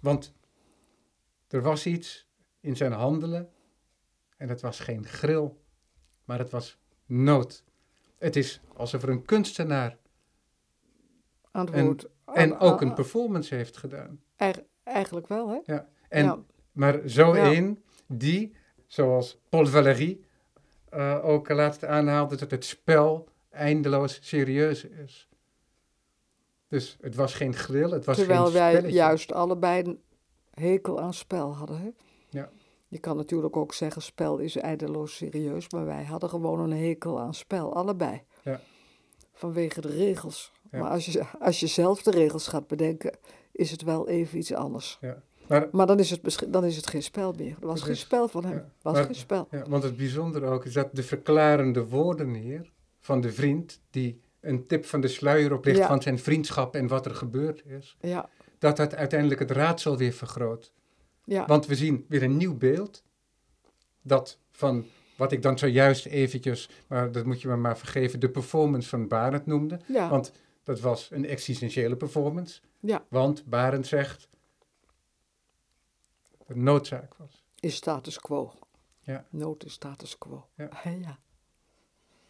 [0.00, 0.34] Want
[1.48, 2.28] er was iets
[2.60, 3.50] in zijn handelen
[4.36, 5.62] en het was geen gril,
[6.24, 7.64] maar het was nood.
[8.18, 9.98] Het is alsof er een kunstenaar
[11.50, 12.08] Aan het En- woord.
[12.24, 14.22] en ook een performance heeft gedaan.
[14.36, 15.58] Eigen- eigenlijk wel, hè?
[15.64, 15.88] Ja.
[16.08, 16.38] En, ja.
[16.72, 17.44] Maar zo Ja.
[17.44, 18.54] één die,
[18.86, 20.20] zoals Paul Valéry
[20.90, 25.28] eh, ook laatst aanhaalde, dat het spel eindeloos serieus is.
[26.68, 28.96] Dus het was geen grill, het was Terwijl geen wij spelletje.
[28.96, 30.00] juist allebei een
[30.50, 31.90] hekel aan spel hadden, hè?
[32.30, 32.50] Ja.
[32.88, 37.20] Je kan natuurlijk ook zeggen, spel is eindeloos serieus, maar wij hadden gewoon een hekel
[37.20, 38.22] aan spel, allebei.
[38.42, 38.60] Ja.
[39.32, 40.52] Vanwege de regels.
[40.70, 40.78] Ja.
[40.78, 43.16] Maar als je, als je zelf de regels gaat bedenken,
[43.52, 44.98] is het wel even iets anders.
[45.52, 47.56] Maar, Maar dan is het, dan is het geen spel meer.
[47.60, 48.54] Er was geen spel van hem.
[48.54, 49.48] ja, was maar- geen spel.
[49.50, 54.20] ja, want het bijzondere ook is dat de verklarende woorden hier van de vriend, die
[54.40, 55.86] een tip van de sluier oplicht Ja.
[55.86, 58.28] van zijn vriendschap en wat er gebeurd is, Ja,
[58.58, 60.72] dat dat uiteindelijk het raadsel weer vergroot.
[61.24, 63.02] ja, Want we zien weer een nieuw beeld.
[64.02, 64.84] Dat van
[65.16, 69.08] wat ik dan zojuist eventjes, maar dat moet je me maar vergeven, de performance van
[69.08, 69.80] Barend noemde.
[69.86, 70.32] ja, Want
[70.64, 72.60] dat was een existentiële performance.
[72.80, 73.04] ja.
[73.08, 74.28] Want Barend zegt
[76.56, 77.44] noodzaak was.
[77.60, 78.52] Is status quo.
[79.00, 79.24] Ja.
[79.30, 80.48] Nood is status quo.
[80.56, 80.68] Ja.
[81.00, 81.18] ja.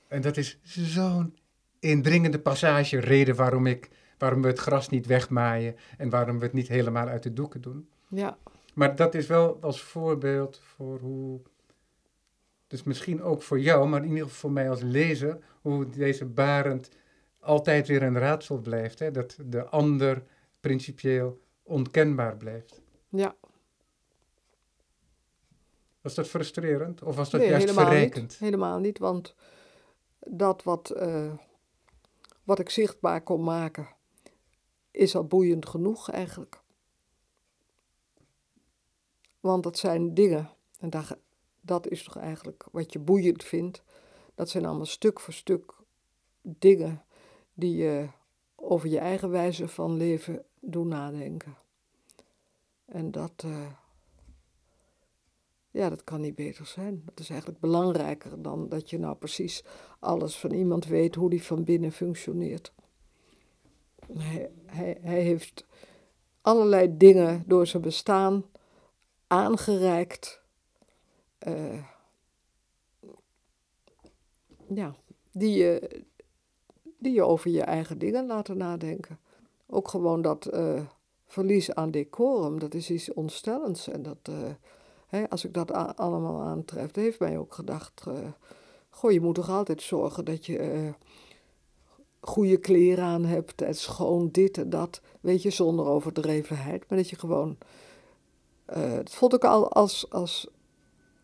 [0.09, 1.37] En dat is zo'n
[1.79, 6.53] indringende passage reden waarom, ik, waarom we het gras niet wegmaaien en waarom we het
[6.53, 7.89] niet helemaal uit de doeken doen.
[8.09, 8.39] Ja.
[8.75, 11.41] Maar dat is wel als voorbeeld voor hoe,
[12.67, 16.25] dus misschien ook voor jou, maar in ieder geval voor mij als lezer, hoe deze
[16.25, 16.89] Barend
[17.41, 18.99] altijd weer een raadsel blijft.
[18.99, 19.11] Hè?
[19.11, 20.23] Dat de ander
[20.61, 22.81] principieel onkenbaar blijft.
[23.09, 23.35] Ja.
[26.03, 27.93] Was dat frustrerend of was dat nee, juist helemaal?
[27.93, 29.35] Niet, helemaal niet, want
[30.19, 31.33] dat wat, eh,
[32.45, 33.89] wat ik zichtbaar kon maken,
[34.91, 36.61] is al boeiend genoeg eigenlijk.
[39.41, 41.17] Want dat zijn dingen, en dat,
[41.61, 43.83] dat is toch eigenlijk wat je boeiend vindt.
[44.35, 45.75] Dat zijn allemaal stuk voor stuk
[46.43, 47.05] dingen
[47.55, 48.09] die je
[48.55, 51.57] over je eigen wijze van leven doen nadenken.
[52.85, 53.67] En dat, uh,
[55.73, 57.03] ja, dat kan niet beter zijn.
[57.05, 59.65] Dat is eigenlijk belangrijker dan dat je nou precies
[59.99, 62.73] alles van iemand weet hoe die van binnen functioneert.
[64.67, 65.67] Hij, hij, heeft
[66.41, 68.45] allerlei dingen door zijn bestaan
[69.27, 70.41] aangereikt.
[71.47, 71.87] Uh,
[74.75, 74.95] ja,
[75.31, 76.03] die je,
[76.99, 79.19] die je over je eigen dingen laten nadenken.
[79.67, 80.87] Ook gewoon dat uh,
[81.27, 83.89] verlies aan decorum, dat is iets ontstellends.
[83.89, 84.51] En dat, uh,
[85.13, 88.05] hè, als ik dat allemaal aantref, heeft mij ook gedacht...
[88.09, 88.15] Uh,
[88.91, 90.93] goh, je moet toch altijd zorgen dat je
[92.21, 93.63] goede kleren aan hebt...
[93.63, 96.85] en schoon dit en dat, weet je, zonder overdrevenheid.
[96.89, 97.57] Maar dat je gewoon...
[98.67, 100.49] dat vond ik al als, als,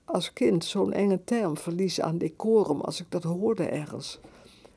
[0.05, 4.21] als kind zo'n enge term, verlies aan decorum, als ik dat hoorde ergens...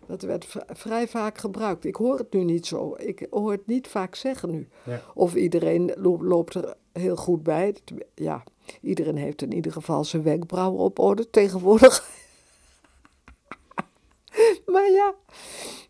[0.05, 1.85] Dat werd vrij vaak gebruikt.
[1.85, 2.95] Ik hoor het nu niet zo.
[2.97, 4.67] Ik hoor het niet vaak zeggen nu.
[4.83, 5.01] Ja.
[5.13, 7.75] Of iedereen loopt er heel goed bij.
[8.15, 8.43] Ja,
[8.81, 12.09] iedereen heeft in ieder geval zijn wenkbrauwen op orde tegenwoordig.
[14.73, 15.15] maar ja,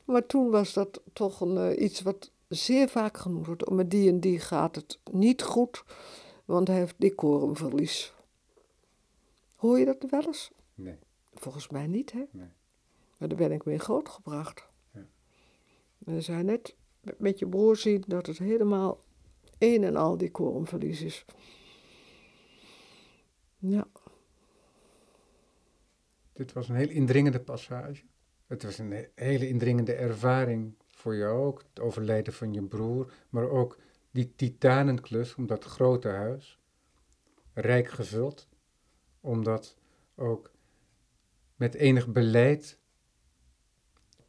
[0.05, 3.69] maar toen was dat toch een, uh, iets wat zeer vaak genoemd wordt.
[3.69, 5.83] Met die en die gaat het niet goed,
[6.45, 8.13] want hij heeft decorumverlies.
[9.55, 10.51] Hoor je dat wel eens?
[10.73, 10.97] Nee.
[11.33, 12.23] Volgens mij niet, hè?
[12.31, 12.49] Nee.
[13.17, 14.67] Maar daar ben ik mee grootgebracht.
[14.93, 15.05] Ja.
[16.05, 16.75] En zei net
[17.17, 18.99] met je broer zien dat het helemaal
[19.57, 21.25] een en al decorumverlies is.
[23.61, 23.87] Ja.
[26.33, 28.03] Dit was een heel indringende passage.
[28.47, 33.49] Het was een hele indringende ervaring voor jou ook, het overlijden van je broer, maar
[33.49, 33.79] ook
[34.11, 36.59] die titanenklus om dat grote huis,
[37.53, 38.47] rijk gevuld,
[39.19, 39.77] om dat
[40.15, 40.51] ook
[41.55, 42.79] met enig beleid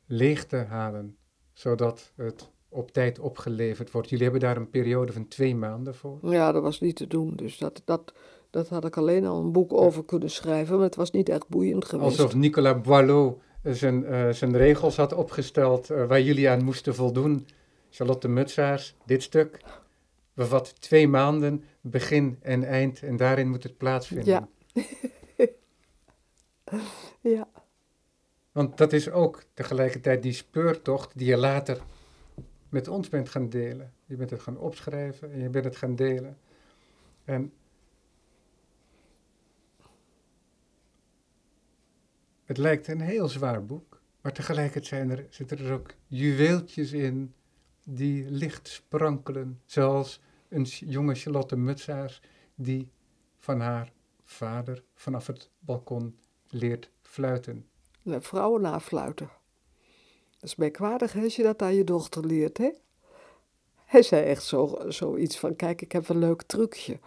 [0.07, 1.17] leeg te halen,
[1.53, 4.09] zodat het op tijd opgeleverd wordt.
[4.09, 6.19] Jullie hebben daar een periode van twee maanden voor.
[6.23, 7.37] Ja, dat was niet te doen.
[7.37, 8.15] Dus dat, dat,
[8.53, 11.49] dat had ik alleen al een boek over kunnen schrijven, maar het was niet echt
[11.49, 12.19] boeiend geweest.
[12.19, 17.47] Alsof Nicolas Boileau zijn, uh, zijn regels had opgesteld uh, waar jullie aan moesten voldoen.
[17.91, 19.61] Charlotte Mutsaars, dit stuk
[20.35, 24.27] bevat twee maanden, begin en eind, en daarin moet het plaatsvinden.
[24.27, 24.49] Ja.
[27.37, 27.49] ja.
[28.53, 31.81] Want dat is ook tegelijkertijd die speurtocht die je later
[32.69, 33.93] met ons bent gaan delen.
[34.07, 36.39] Je bent het gaan opschrijven en je bent het gaan delen.
[37.25, 37.53] En
[42.53, 47.35] het lijkt een heel zwaar boek, maar tegelijkertijd zijn er, zitten er ook juweeltjes in
[47.85, 49.61] die licht sprankelen.
[49.67, 52.21] Zoals een jonge Charlotte Mutsaars
[52.55, 52.89] die
[53.39, 53.93] van haar
[54.25, 57.67] vader vanaf het balkon leert fluiten.
[58.05, 59.31] Vrouwen nafluiten.
[60.31, 62.71] Dat is merkwaardig als je dat aan je dochter leert, hè?
[63.75, 66.99] Hij zei echt zo, zoiets van, kijk, ik heb een leuk trucje.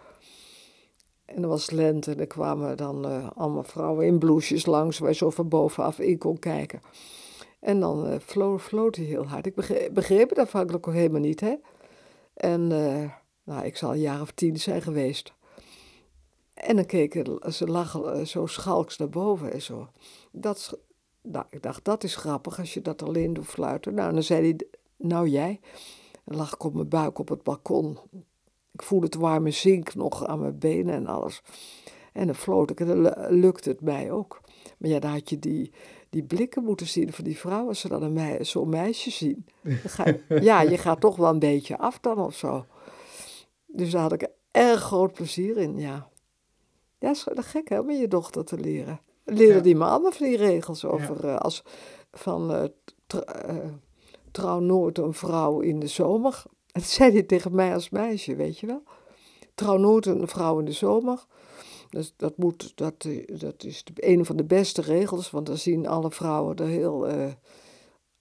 [1.26, 5.10] En er was lente en er kwamen dan uh, allemaal vrouwen in blouses langs, waar
[5.10, 6.80] je zo van bovenaf in kon kijken.
[7.60, 9.46] En dan uh, floot, floot hij heel hard.
[9.46, 11.54] Ik begreep, begreep het afhankelijk ook helemaal niet, hè.
[12.34, 13.10] En uh,
[13.44, 15.34] nou, ik zal een jaar of tien zijn geweest.
[16.54, 19.88] En dan keken ze lachen zo schalks naar boven en zo.
[20.32, 20.78] Dat,
[21.22, 23.94] nou, ik dacht, dat is grappig als je dat alleen doet fluiten.
[23.94, 24.66] Nou, dan zei hij,
[24.96, 25.60] nou jij.
[26.24, 27.98] Dan lag ik op mijn buik op het balkon.
[28.76, 31.42] Ik voelde het warme zink nog aan mijn benen en alles.
[32.12, 34.40] En dan floot ik en dan lukte het mij ook.
[34.78, 35.72] Maar ja, dan had je die,
[36.10, 37.68] die blikken moeten zien van die vrouwen.
[37.68, 39.46] Als ze dan een mei, zo'n meisje zien.
[39.62, 42.64] Je, ja, je gaat toch wel een beetje af dan of zo.
[43.66, 46.08] Dus daar had ik erg groot plezier in, ja.
[46.98, 49.00] Ja, is gek hè, om je dochter te leren.
[49.24, 49.62] Leren ja.
[49.62, 51.26] die me allemaal van die regels over.
[51.26, 51.32] Ja.
[51.32, 51.62] Uh, als
[52.12, 52.64] van uh,
[53.06, 53.72] tra, uh,
[54.30, 56.42] trouw nooit een vrouw in de zomer.
[56.76, 58.82] En zei hij tegen mij als meisje, weet je wel.
[59.54, 61.26] Trouw nooit een vrouw in de zomer.
[61.90, 66.10] Dus dat, moet, dat, dat is een van de beste regels, want dan zien alle
[66.10, 67.06] vrouwen er heel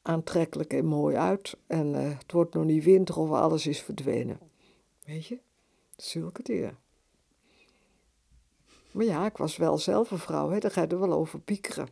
[0.01, 1.58] aantrekkelijk en mooi uit.
[1.68, 4.39] En eh, het wordt nog niet winter of alles is verdwenen.
[5.06, 5.39] Weet je?
[5.95, 6.78] Zulke dingen.
[8.91, 10.60] Maar ja, ik was wel zelf een vrouw, hè?
[10.60, 11.88] daar ga je er wel over piekeren.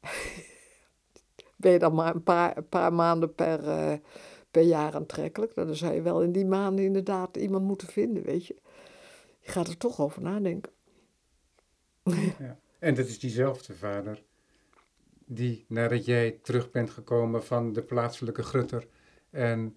[1.56, 3.98] ben je dan maar een paar, paar maanden per, eh,
[4.50, 5.54] per jaar aantrekkelijk?
[5.54, 8.56] Nou, dan zou je wel in die maanden inderdaad iemand moeten vinden, weet je.
[9.40, 10.72] Je gaat er toch over nadenken.
[12.38, 12.58] Ja.
[12.78, 14.22] En dat is diezelfde vader
[15.26, 18.86] die nadat jij terug bent gekomen van de plaatselijke grutter
[19.30, 19.76] en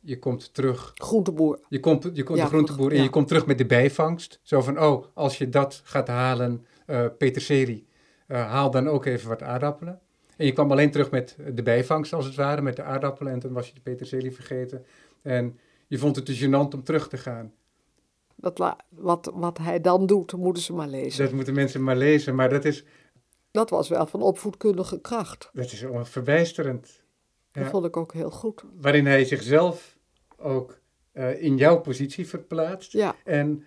[0.00, 0.92] je komt terug.
[0.94, 1.60] Groenteboer.
[1.68, 3.02] Je komt, je komt Ja, de groenteboer en ja.
[3.02, 4.40] je komt terug met de bijvangst.
[4.42, 7.86] Zo van, oh, als je dat gaat halen, eh peterselie,
[8.26, 10.00] eh, haal dan ook even wat aardappelen.
[10.36, 13.32] En je kwam alleen terug met de bijvangst, als het ware, met de aardappelen.
[13.32, 14.84] En toen was je de peterselie vergeten.
[15.22, 17.52] En je vond het te gênant om terug te gaan.
[18.36, 21.24] Dat la- wat, wat hij dan doet, moeten ze maar lezen.
[21.24, 22.34] Dat moeten mensen maar lezen.
[22.34, 22.84] Maar dat is,
[23.50, 25.50] Dat was wel van opvoedkundige kracht.
[25.52, 27.02] dat is verbijsterend.
[27.52, 27.70] Dat Ja.
[27.70, 28.64] vond ik ook heel goed.
[28.80, 29.98] Waarin hij zichzelf
[30.36, 30.80] ook
[31.12, 32.92] eh, in jouw positie verplaatst.
[32.92, 33.64] Ja, En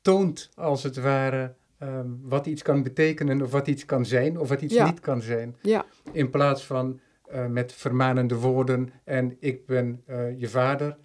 [0.00, 4.48] toont, als het ware, ehm, wat iets kan betekenen of wat iets kan zijn of
[4.48, 4.84] wat iets Ja.
[4.84, 5.56] niet kan zijn.
[5.62, 10.96] ja, In plaats van eh, met vermanende woorden en ik ben eh, je vader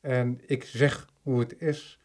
[0.00, 1.98] en ik zeg hoe het is.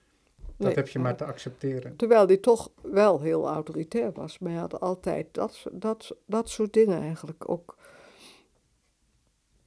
[0.57, 1.95] Dat Nee, heb je maar te accepteren.
[1.95, 4.39] Terwijl die toch wel heel autoritair was.
[4.39, 7.77] Maar hij had altijd dat, dat, dat soort dingen eigenlijk ook.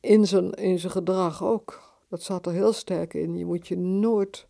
[0.00, 1.82] In zijn, in zijn gedrag ook.
[2.09, 3.34] Dat zat er heel sterk in.
[3.36, 4.46] Je moet je nooit,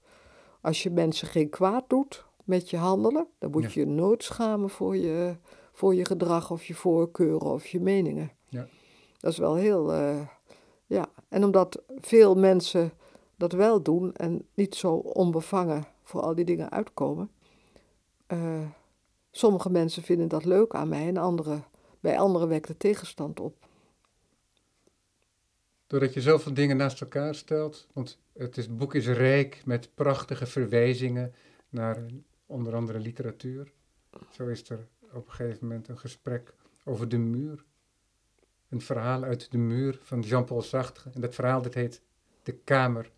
[0.61, 4.71] als je mensen geen kwaad doet met je handelen, dan moet je je nooit schamen
[4.71, 5.37] voor je,
[5.73, 8.31] voor je gedrag of je voorkeuren of je meningen.
[8.49, 8.69] Ja.
[9.19, 10.27] Dat is wel heel, eh,
[10.87, 11.07] ja.
[11.29, 12.93] En omdat veel mensen
[13.37, 17.31] dat wel doen en niet zo onbevangen voor al die dingen uitkomen.
[18.27, 18.61] eh,
[19.31, 21.63] sommige mensen vinden dat leuk aan mij en andere,
[22.01, 23.67] bij anderen wekt de tegenstand op.
[25.87, 29.95] Doordat je zoveel dingen naast elkaar stelt, want het, is, het boek is rijk met
[29.95, 31.35] prachtige verwijzingen
[31.69, 32.07] naar
[32.49, 33.73] onder andere literatuur.
[34.31, 37.65] Zo is er op een gegeven moment een gesprek over de muur.
[38.69, 41.11] Een verhaal uit de muur van Jean-Paul Sartre.
[41.11, 42.03] En dat verhaal heet
[42.43, 43.11] De Kamer.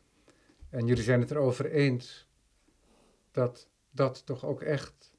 [0.69, 2.29] En jullie zijn het erover eens
[3.31, 5.13] dat dat toch ook echt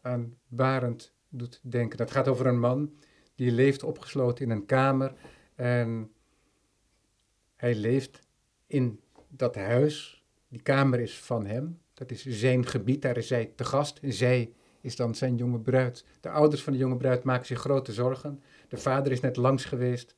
[0.00, 1.98] aan Barend doet denken.
[1.98, 2.94] Dat gaat over een man
[3.34, 5.14] die leeft opgesloten in een kamer
[5.54, 6.12] en
[7.56, 8.20] hij leeft
[8.66, 10.24] in dat huis.
[10.48, 11.80] Die kamer is van hem.
[11.94, 13.02] Dat is zijn gebied.
[13.02, 13.98] Daar is zij te gast.
[13.98, 16.04] En zij is dan zijn jonge bruid.
[16.20, 18.42] De ouders van de jonge bruid maken zich grote zorgen.
[18.68, 20.16] De vader is net langs geweest.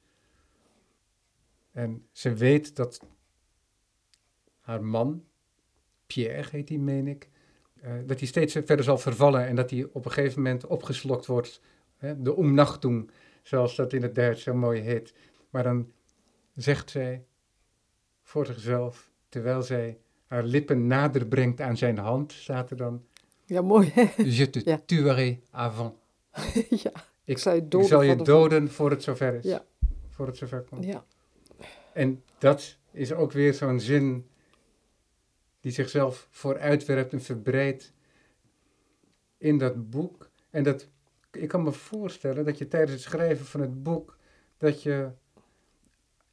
[1.73, 3.01] En ze weet dat
[4.61, 5.25] haar man,
[6.07, 7.29] Pierre heet hij, meen ik,
[7.81, 11.27] eh, dat hij steeds verder zal vervallen en dat hij op een gegeven moment opgeslokt
[11.27, 11.61] wordt.
[11.97, 13.11] Hè, de omnachtung,
[13.43, 15.15] zoals dat in het Duits zo mooi heet.
[15.51, 15.93] Maar dan
[16.55, 17.25] zegt zij
[18.23, 23.05] voor zichzelf, terwijl zij haar lippen nader brengt aan zijn hand, staat er dan,
[23.45, 24.23] Ja, mooi hè?
[24.23, 24.81] je te Ja.
[24.87, 25.95] tuerai avant.
[26.85, 26.93] ja,
[27.25, 29.45] Ik, zou je ik doden zal je doden voor het zover is.
[29.45, 29.65] Ja.
[30.11, 30.85] Voor het zover komt.
[30.85, 31.05] ja.
[31.93, 34.27] En dat is ook weer zo'n zin
[35.61, 37.93] die zichzelf vooruitwerpt en verbreidt
[39.39, 40.31] in dat boek.
[40.51, 40.89] En dat,
[41.33, 44.17] ik kan me voorstellen dat je tijdens het schrijven van het boek,
[44.57, 45.11] dat je,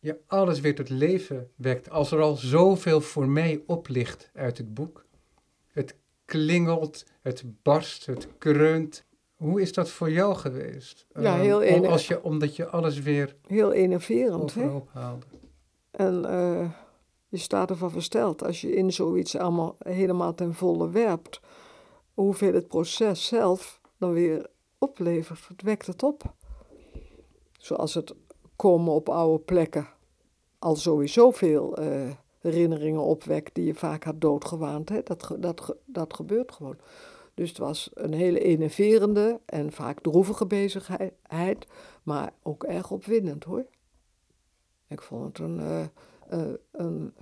[0.03, 1.89] je alles weer tot leven wekt.
[1.89, 5.05] Als er al zoveel voor mij oplicht uit het boek.
[5.67, 5.95] Het
[6.25, 9.05] klingelt, het barst, het kreunt.
[9.35, 11.05] Hoe is dat voor jou geweest?
[11.19, 11.89] Ja, Ehm, heel enig.
[11.89, 14.69] als je, Omdat je alles weer Heel enerverend hè?
[14.91, 15.25] haalde.
[15.91, 16.69] En eh,
[17.27, 21.39] je staat ervan versteld als je in zoiets allemaal helemaal ten volle werpt,
[22.13, 24.47] hoeveel het proces zelf dan weer
[24.77, 25.47] oplevert.
[25.47, 26.33] Het wekt het op.
[27.57, 28.13] Zoals het
[28.63, 29.87] komen op oude plekken
[30.59, 34.89] al sowieso veel eh, herinneringen opwekt die je vaak had doodgewaand.
[34.89, 35.03] Hè?
[35.03, 36.77] Dat, dat, dat gebeurt gewoon.
[37.33, 41.67] Dus het was een hele enerverende en vaak droevige bezigheid,
[42.03, 43.65] maar ook erg opwindend hoor.
[44.87, 45.83] Ik vond het een, eh,
[46.29, 47.13] eh, een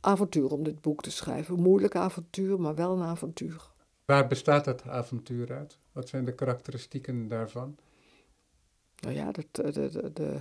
[0.00, 1.54] avontuur om dit boek te schrijven.
[1.54, 3.70] Een moeilijk avontuur, maar wel een avontuur.
[4.04, 5.78] Waar bestaat dat avontuur uit?
[5.92, 7.76] Wat zijn de karakteristieken daarvan?
[9.00, 10.38] Nou ja, de, de, de,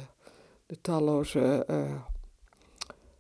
[0.65, 2.01] de, talloze eh,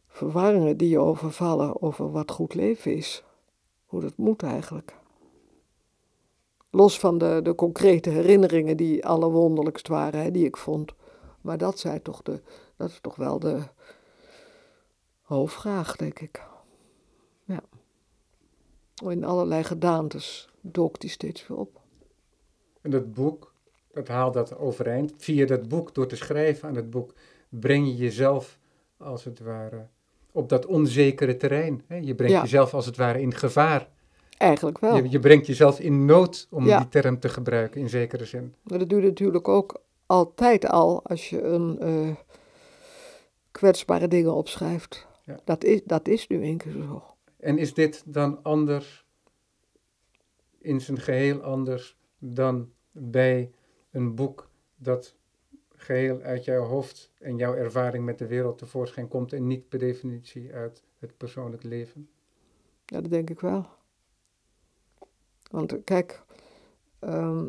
[0.07, 3.23] verwarringen die je overvallen over wat goed leven is.
[3.85, 4.95] Hoe dat moet eigenlijk.
[6.69, 10.93] Los van de, de concrete herinneringen die allerwonderlijkst waren, hè, die ik vond.
[11.41, 12.41] Maar dat, zijn toch de,
[12.75, 13.63] dat is toch wel de
[15.21, 16.43] hoofdvraag, denk ik.
[17.43, 17.63] Ja.
[19.03, 21.81] In allerlei gedaantes dook die steeds weer op.
[22.81, 23.53] En dat boek,
[23.95, 25.13] dat haal dat overeind.
[25.17, 27.13] Via dat boek, door te schrijven aan het boek,
[27.49, 28.59] breng je jezelf
[28.97, 29.85] als het ware
[30.31, 31.83] op dat onzekere terrein.
[31.87, 31.95] Hè?
[31.95, 32.41] Je brengt Ja.
[32.41, 33.87] jezelf als het ware in gevaar.
[34.37, 34.95] Eigenlijk wel.
[34.95, 36.77] Je, je brengt jezelf in nood, om Ja.
[36.77, 38.53] die term te gebruiken in zekere zin.
[38.63, 42.15] Maar dat doe je natuurlijk ook altijd al als je een eh,
[43.51, 45.07] kwetsbare dingen opschrijft.
[45.25, 45.39] Ja.
[45.43, 47.03] Dat, is, dat is nu een keer zo.
[47.39, 49.05] En is dit dan anders,
[50.59, 53.51] in zijn geheel anders, dan bij
[53.95, 55.15] een boek dat
[55.69, 59.79] geheel uit jouw hoofd en jouw ervaring met de wereld tevoorschijn komt en niet per
[59.79, 62.09] definitie uit het persoonlijk leven?
[62.85, 63.67] Ja, dat denk ik wel.
[65.51, 66.23] Want kijk,
[66.99, 67.47] ehm,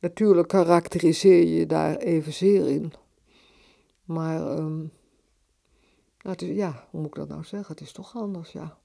[0.00, 2.92] natuurlijk karakteriseer je je daar evenzeer in.
[4.04, 4.88] Maar, ehm, nou,
[6.22, 7.74] het is, ja, hoe moet ik dat nou zeggen?
[7.74, 8.78] Het is toch anders, ja.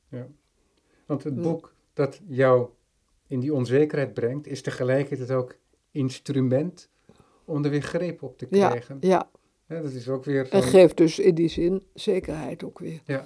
[1.05, 1.41] Want het Ja.
[1.41, 2.69] boek dat jou
[3.27, 5.55] in die onzekerheid brengt, is tegelijkertijd ook
[5.95, 6.89] instrument
[7.45, 8.97] om er weer greep op te Ja, krijgen.
[9.01, 9.29] ja.
[9.67, 13.01] Dat is ook weer En geeft dus in die zin zekerheid ook weer.
[13.05, 13.25] ja,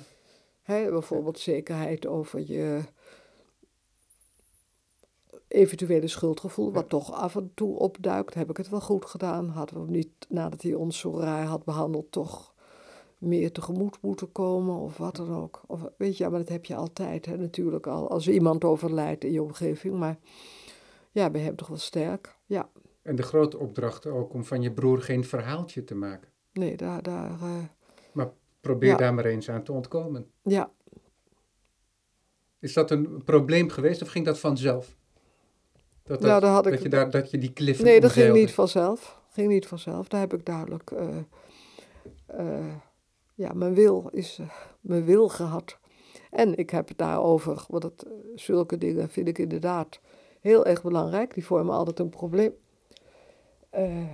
[0.66, 2.82] bijvoorbeeld zekerheid over je
[5.48, 8.34] eventuele schuldgevoel, wat toch af en toe opduikt.
[8.34, 9.50] Heb ik het wel goed gedaan?
[9.50, 12.54] Hadden we niet, nadat hij ons zo raar had behandeld, toch
[13.18, 15.62] meer tegemoet moeten komen of wat dan ook?
[15.68, 19.32] Of, weet je, maar dat heb je altijd hè, natuurlijk al, als iemand overlijdt in
[19.32, 19.96] je omgeving.
[19.98, 20.18] Maar
[21.12, 22.38] ja, bij hem toch wel sterk.
[22.46, 22.70] Ja,
[23.02, 26.30] en de grote opdracht ook om van je broer geen verhaaltje te maken.
[26.54, 28.26] nee, daar, daar eh,
[28.62, 28.96] Probeer Ja.
[28.98, 30.32] daar maar eens aan te ontkomen.
[30.44, 30.72] ja.
[32.60, 34.96] Is dat een probleem geweest of ging dat vanzelf?
[36.04, 38.34] Dat, dat, Nou, had ik dat, je, daar, dat je die kliffen Nee, dat ging
[38.34, 39.22] niet vanzelf.
[39.30, 40.08] Ging niet vanzelf.
[40.08, 40.92] Daar heb ik duidelijk.
[40.92, 41.18] eh,
[42.26, 42.76] eh,
[43.36, 44.40] ja, mijn wil is
[44.82, 45.80] mijn wil gehad.
[46.30, 48.06] En ik heb het daarover, want het,
[48.36, 50.00] zulke dingen vind ik inderdaad
[50.40, 51.34] heel erg belangrijk.
[51.34, 52.54] Die vormen altijd een probleem.
[53.70, 54.14] Eh,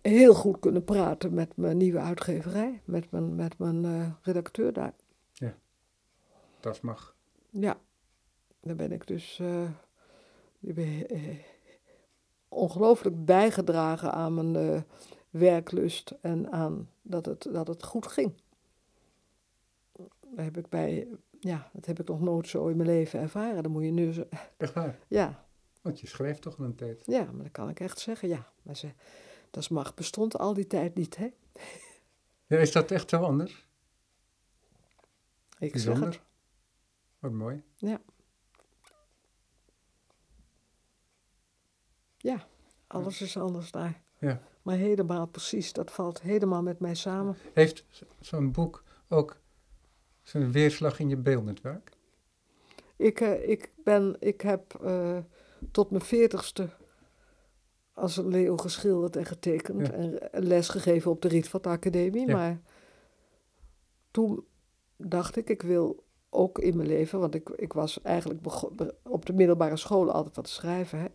[0.00, 4.94] heel goed kunnen praten met mijn nieuwe uitgeverij, met mijn, met mijn eh, redacteur daar.
[6.60, 7.14] Dat mag.
[7.50, 7.76] Ja,
[8.60, 9.68] daar ben ik dus eh,
[10.60, 11.38] eh,
[12.48, 14.84] ongelooflijk bijgedragen aan mijn
[15.30, 18.32] werklust en aan dat het, dat het goed ging.
[20.20, 21.08] Daar heb ik bij,
[21.44, 23.62] ja, dat heb ik nog nooit zo in mijn leven ervaren.
[23.62, 24.98] Dan moet je nu, zo- Echt waar.
[25.08, 25.46] ja,
[25.82, 27.02] Want je schrijft toch al een tijd.
[27.06, 28.52] ja, maar dat kan ik echt zeggen, ja.
[28.62, 28.92] Maar ze,
[29.50, 31.28] dat mag bestond al die tijd niet, hè?
[32.46, 33.66] Ja, is dat echt zo anders?
[35.58, 36.20] Ik zeg het.
[37.18, 37.62] Wat mooi.
[42.18, 42.46] Ja,
[42.86, 44.02] alles is anders daar.
[44.18, 44.40] Ja.
[44.62, 47.36] Maar helemaal precies, dat valt helemaal met mij samen.
[47.54, 47.84] Heeft
[48.20, 49.40] zo'n boek ook
[50.24, 51.90] zijn weerslag in je beeldend werk?
[52.96, 55.18] Ik, eh, ik, ben, ik heb eh,
[55.70, 56.68] tot mijn veertigste
[57.92, 59.86] als een leeuw geschilderd en getekend.
[59.86, 59.92] Ja.
[59.92, 62.26] En les gegeven op de Rietveld Academie.
[62.26, 62.36] Ja.
[62.36, 62.60] Maar
[64.10, 64.44] toen
[64.96, 67.20] dacht ik, ik wil ook in mijn leven...
[67.20, 68.40] Want ik, ik was eigenlijk
[69.02, 70.98] op de middelbare school altijd wat schrijven.
[70.98, 71.06] Hè.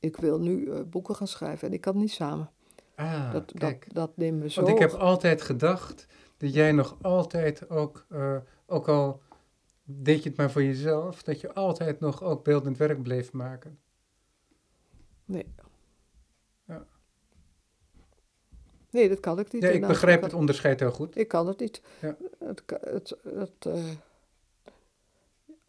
[0.00, 2.50] Ik wil nu eh, boeken gaan schrijven en ik kan niet samen.
[2.94, 4.60] Ah, dat, dat, dat nemen we zo.
[4.62, 6.06] Want ik heb altijd gedacht
[6.36, 9.20] dat jij nog altijd ook, eh, ook al
[9.84, 13.78] deed je het maar voor jezelf, dat je altijd nog ook beeldend werk bleef maken.
[15.24, 15.54] Nee.
[16.64, 16.86] Ja.
[18.90, 19.62] Nee, dat kan ik niet.
[19.62, 21.16] Ja, ik begrijp het onderscheid heel goed.
[21.18, 21.82] Ik kan het niet.
[22.00, 22.16] Ja.
[22.38, 23.84] Het, het, het, eh,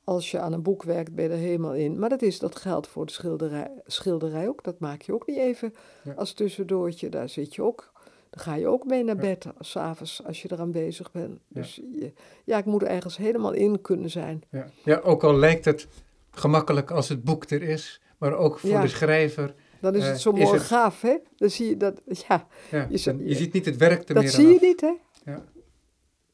[0.03, 1.99] als je aan een boek werkt, ben je er helemaal in.
[1.99, 4.63] Maar dat, is, dat geldt voor de schilderij, schilderij ook.
[4.63, 6.13] Dat maak je ook niet even Ja.
[6.13, 7.09] als tussendoortje.
[7.09, 7.91] Daar zit je ook.
[8.29, 11.39] Dan ga je ook mee naar bed, s s'avonds, als je eraan bezig bent.
[11.47, 12.13] Dus je,
[12.43, 14.43] ja, ik moet er ergens helemaal in kunnen zijn.
[14.51, 14.67] Ja.
[14.83, 15.87] ja, ook al lijkt het
[16.31, 19.53] gemakkelijk als het boek er is, maar ook voor de schrijver.
[19.81, 21.15] Dan is Eh, het zo is mooi het- gaaf, hè?
[21.35, 24.45] Dan zie je dat, ja, Ja, Je ziet niet het werk er dat meer zie
[24.45, 24.61] aan je af.
[24.61, 24.93] niet, hè?
[25.31, 25.43] Ja.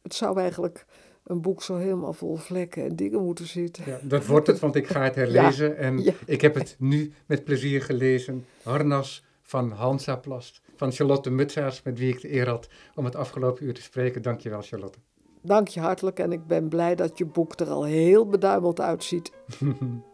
[0.02, 0.86] Het zou eigenlijk
[1.24, 3.84] een boek zo helemaal vol vlekken en dingen moeten zitten.
[3.88, 7.44] Ja, dat wordt het, want ik ga het herlezen en ik heb het nu met
[7.44, 8.46] plezier gelezen.
[8.64, 13.66] Harnas van Hansaplast, van Charlotte Mutsaars, met wie ik de eer had om het afgelopen
[13.66, 14.22] uur te spreken.
[14.22, 15.00] Dankjewel, Charlotte.
[15.42, 19.32] Dank je hartelijk en ik ben blij dat je boek er al heel beduimeld uitziet.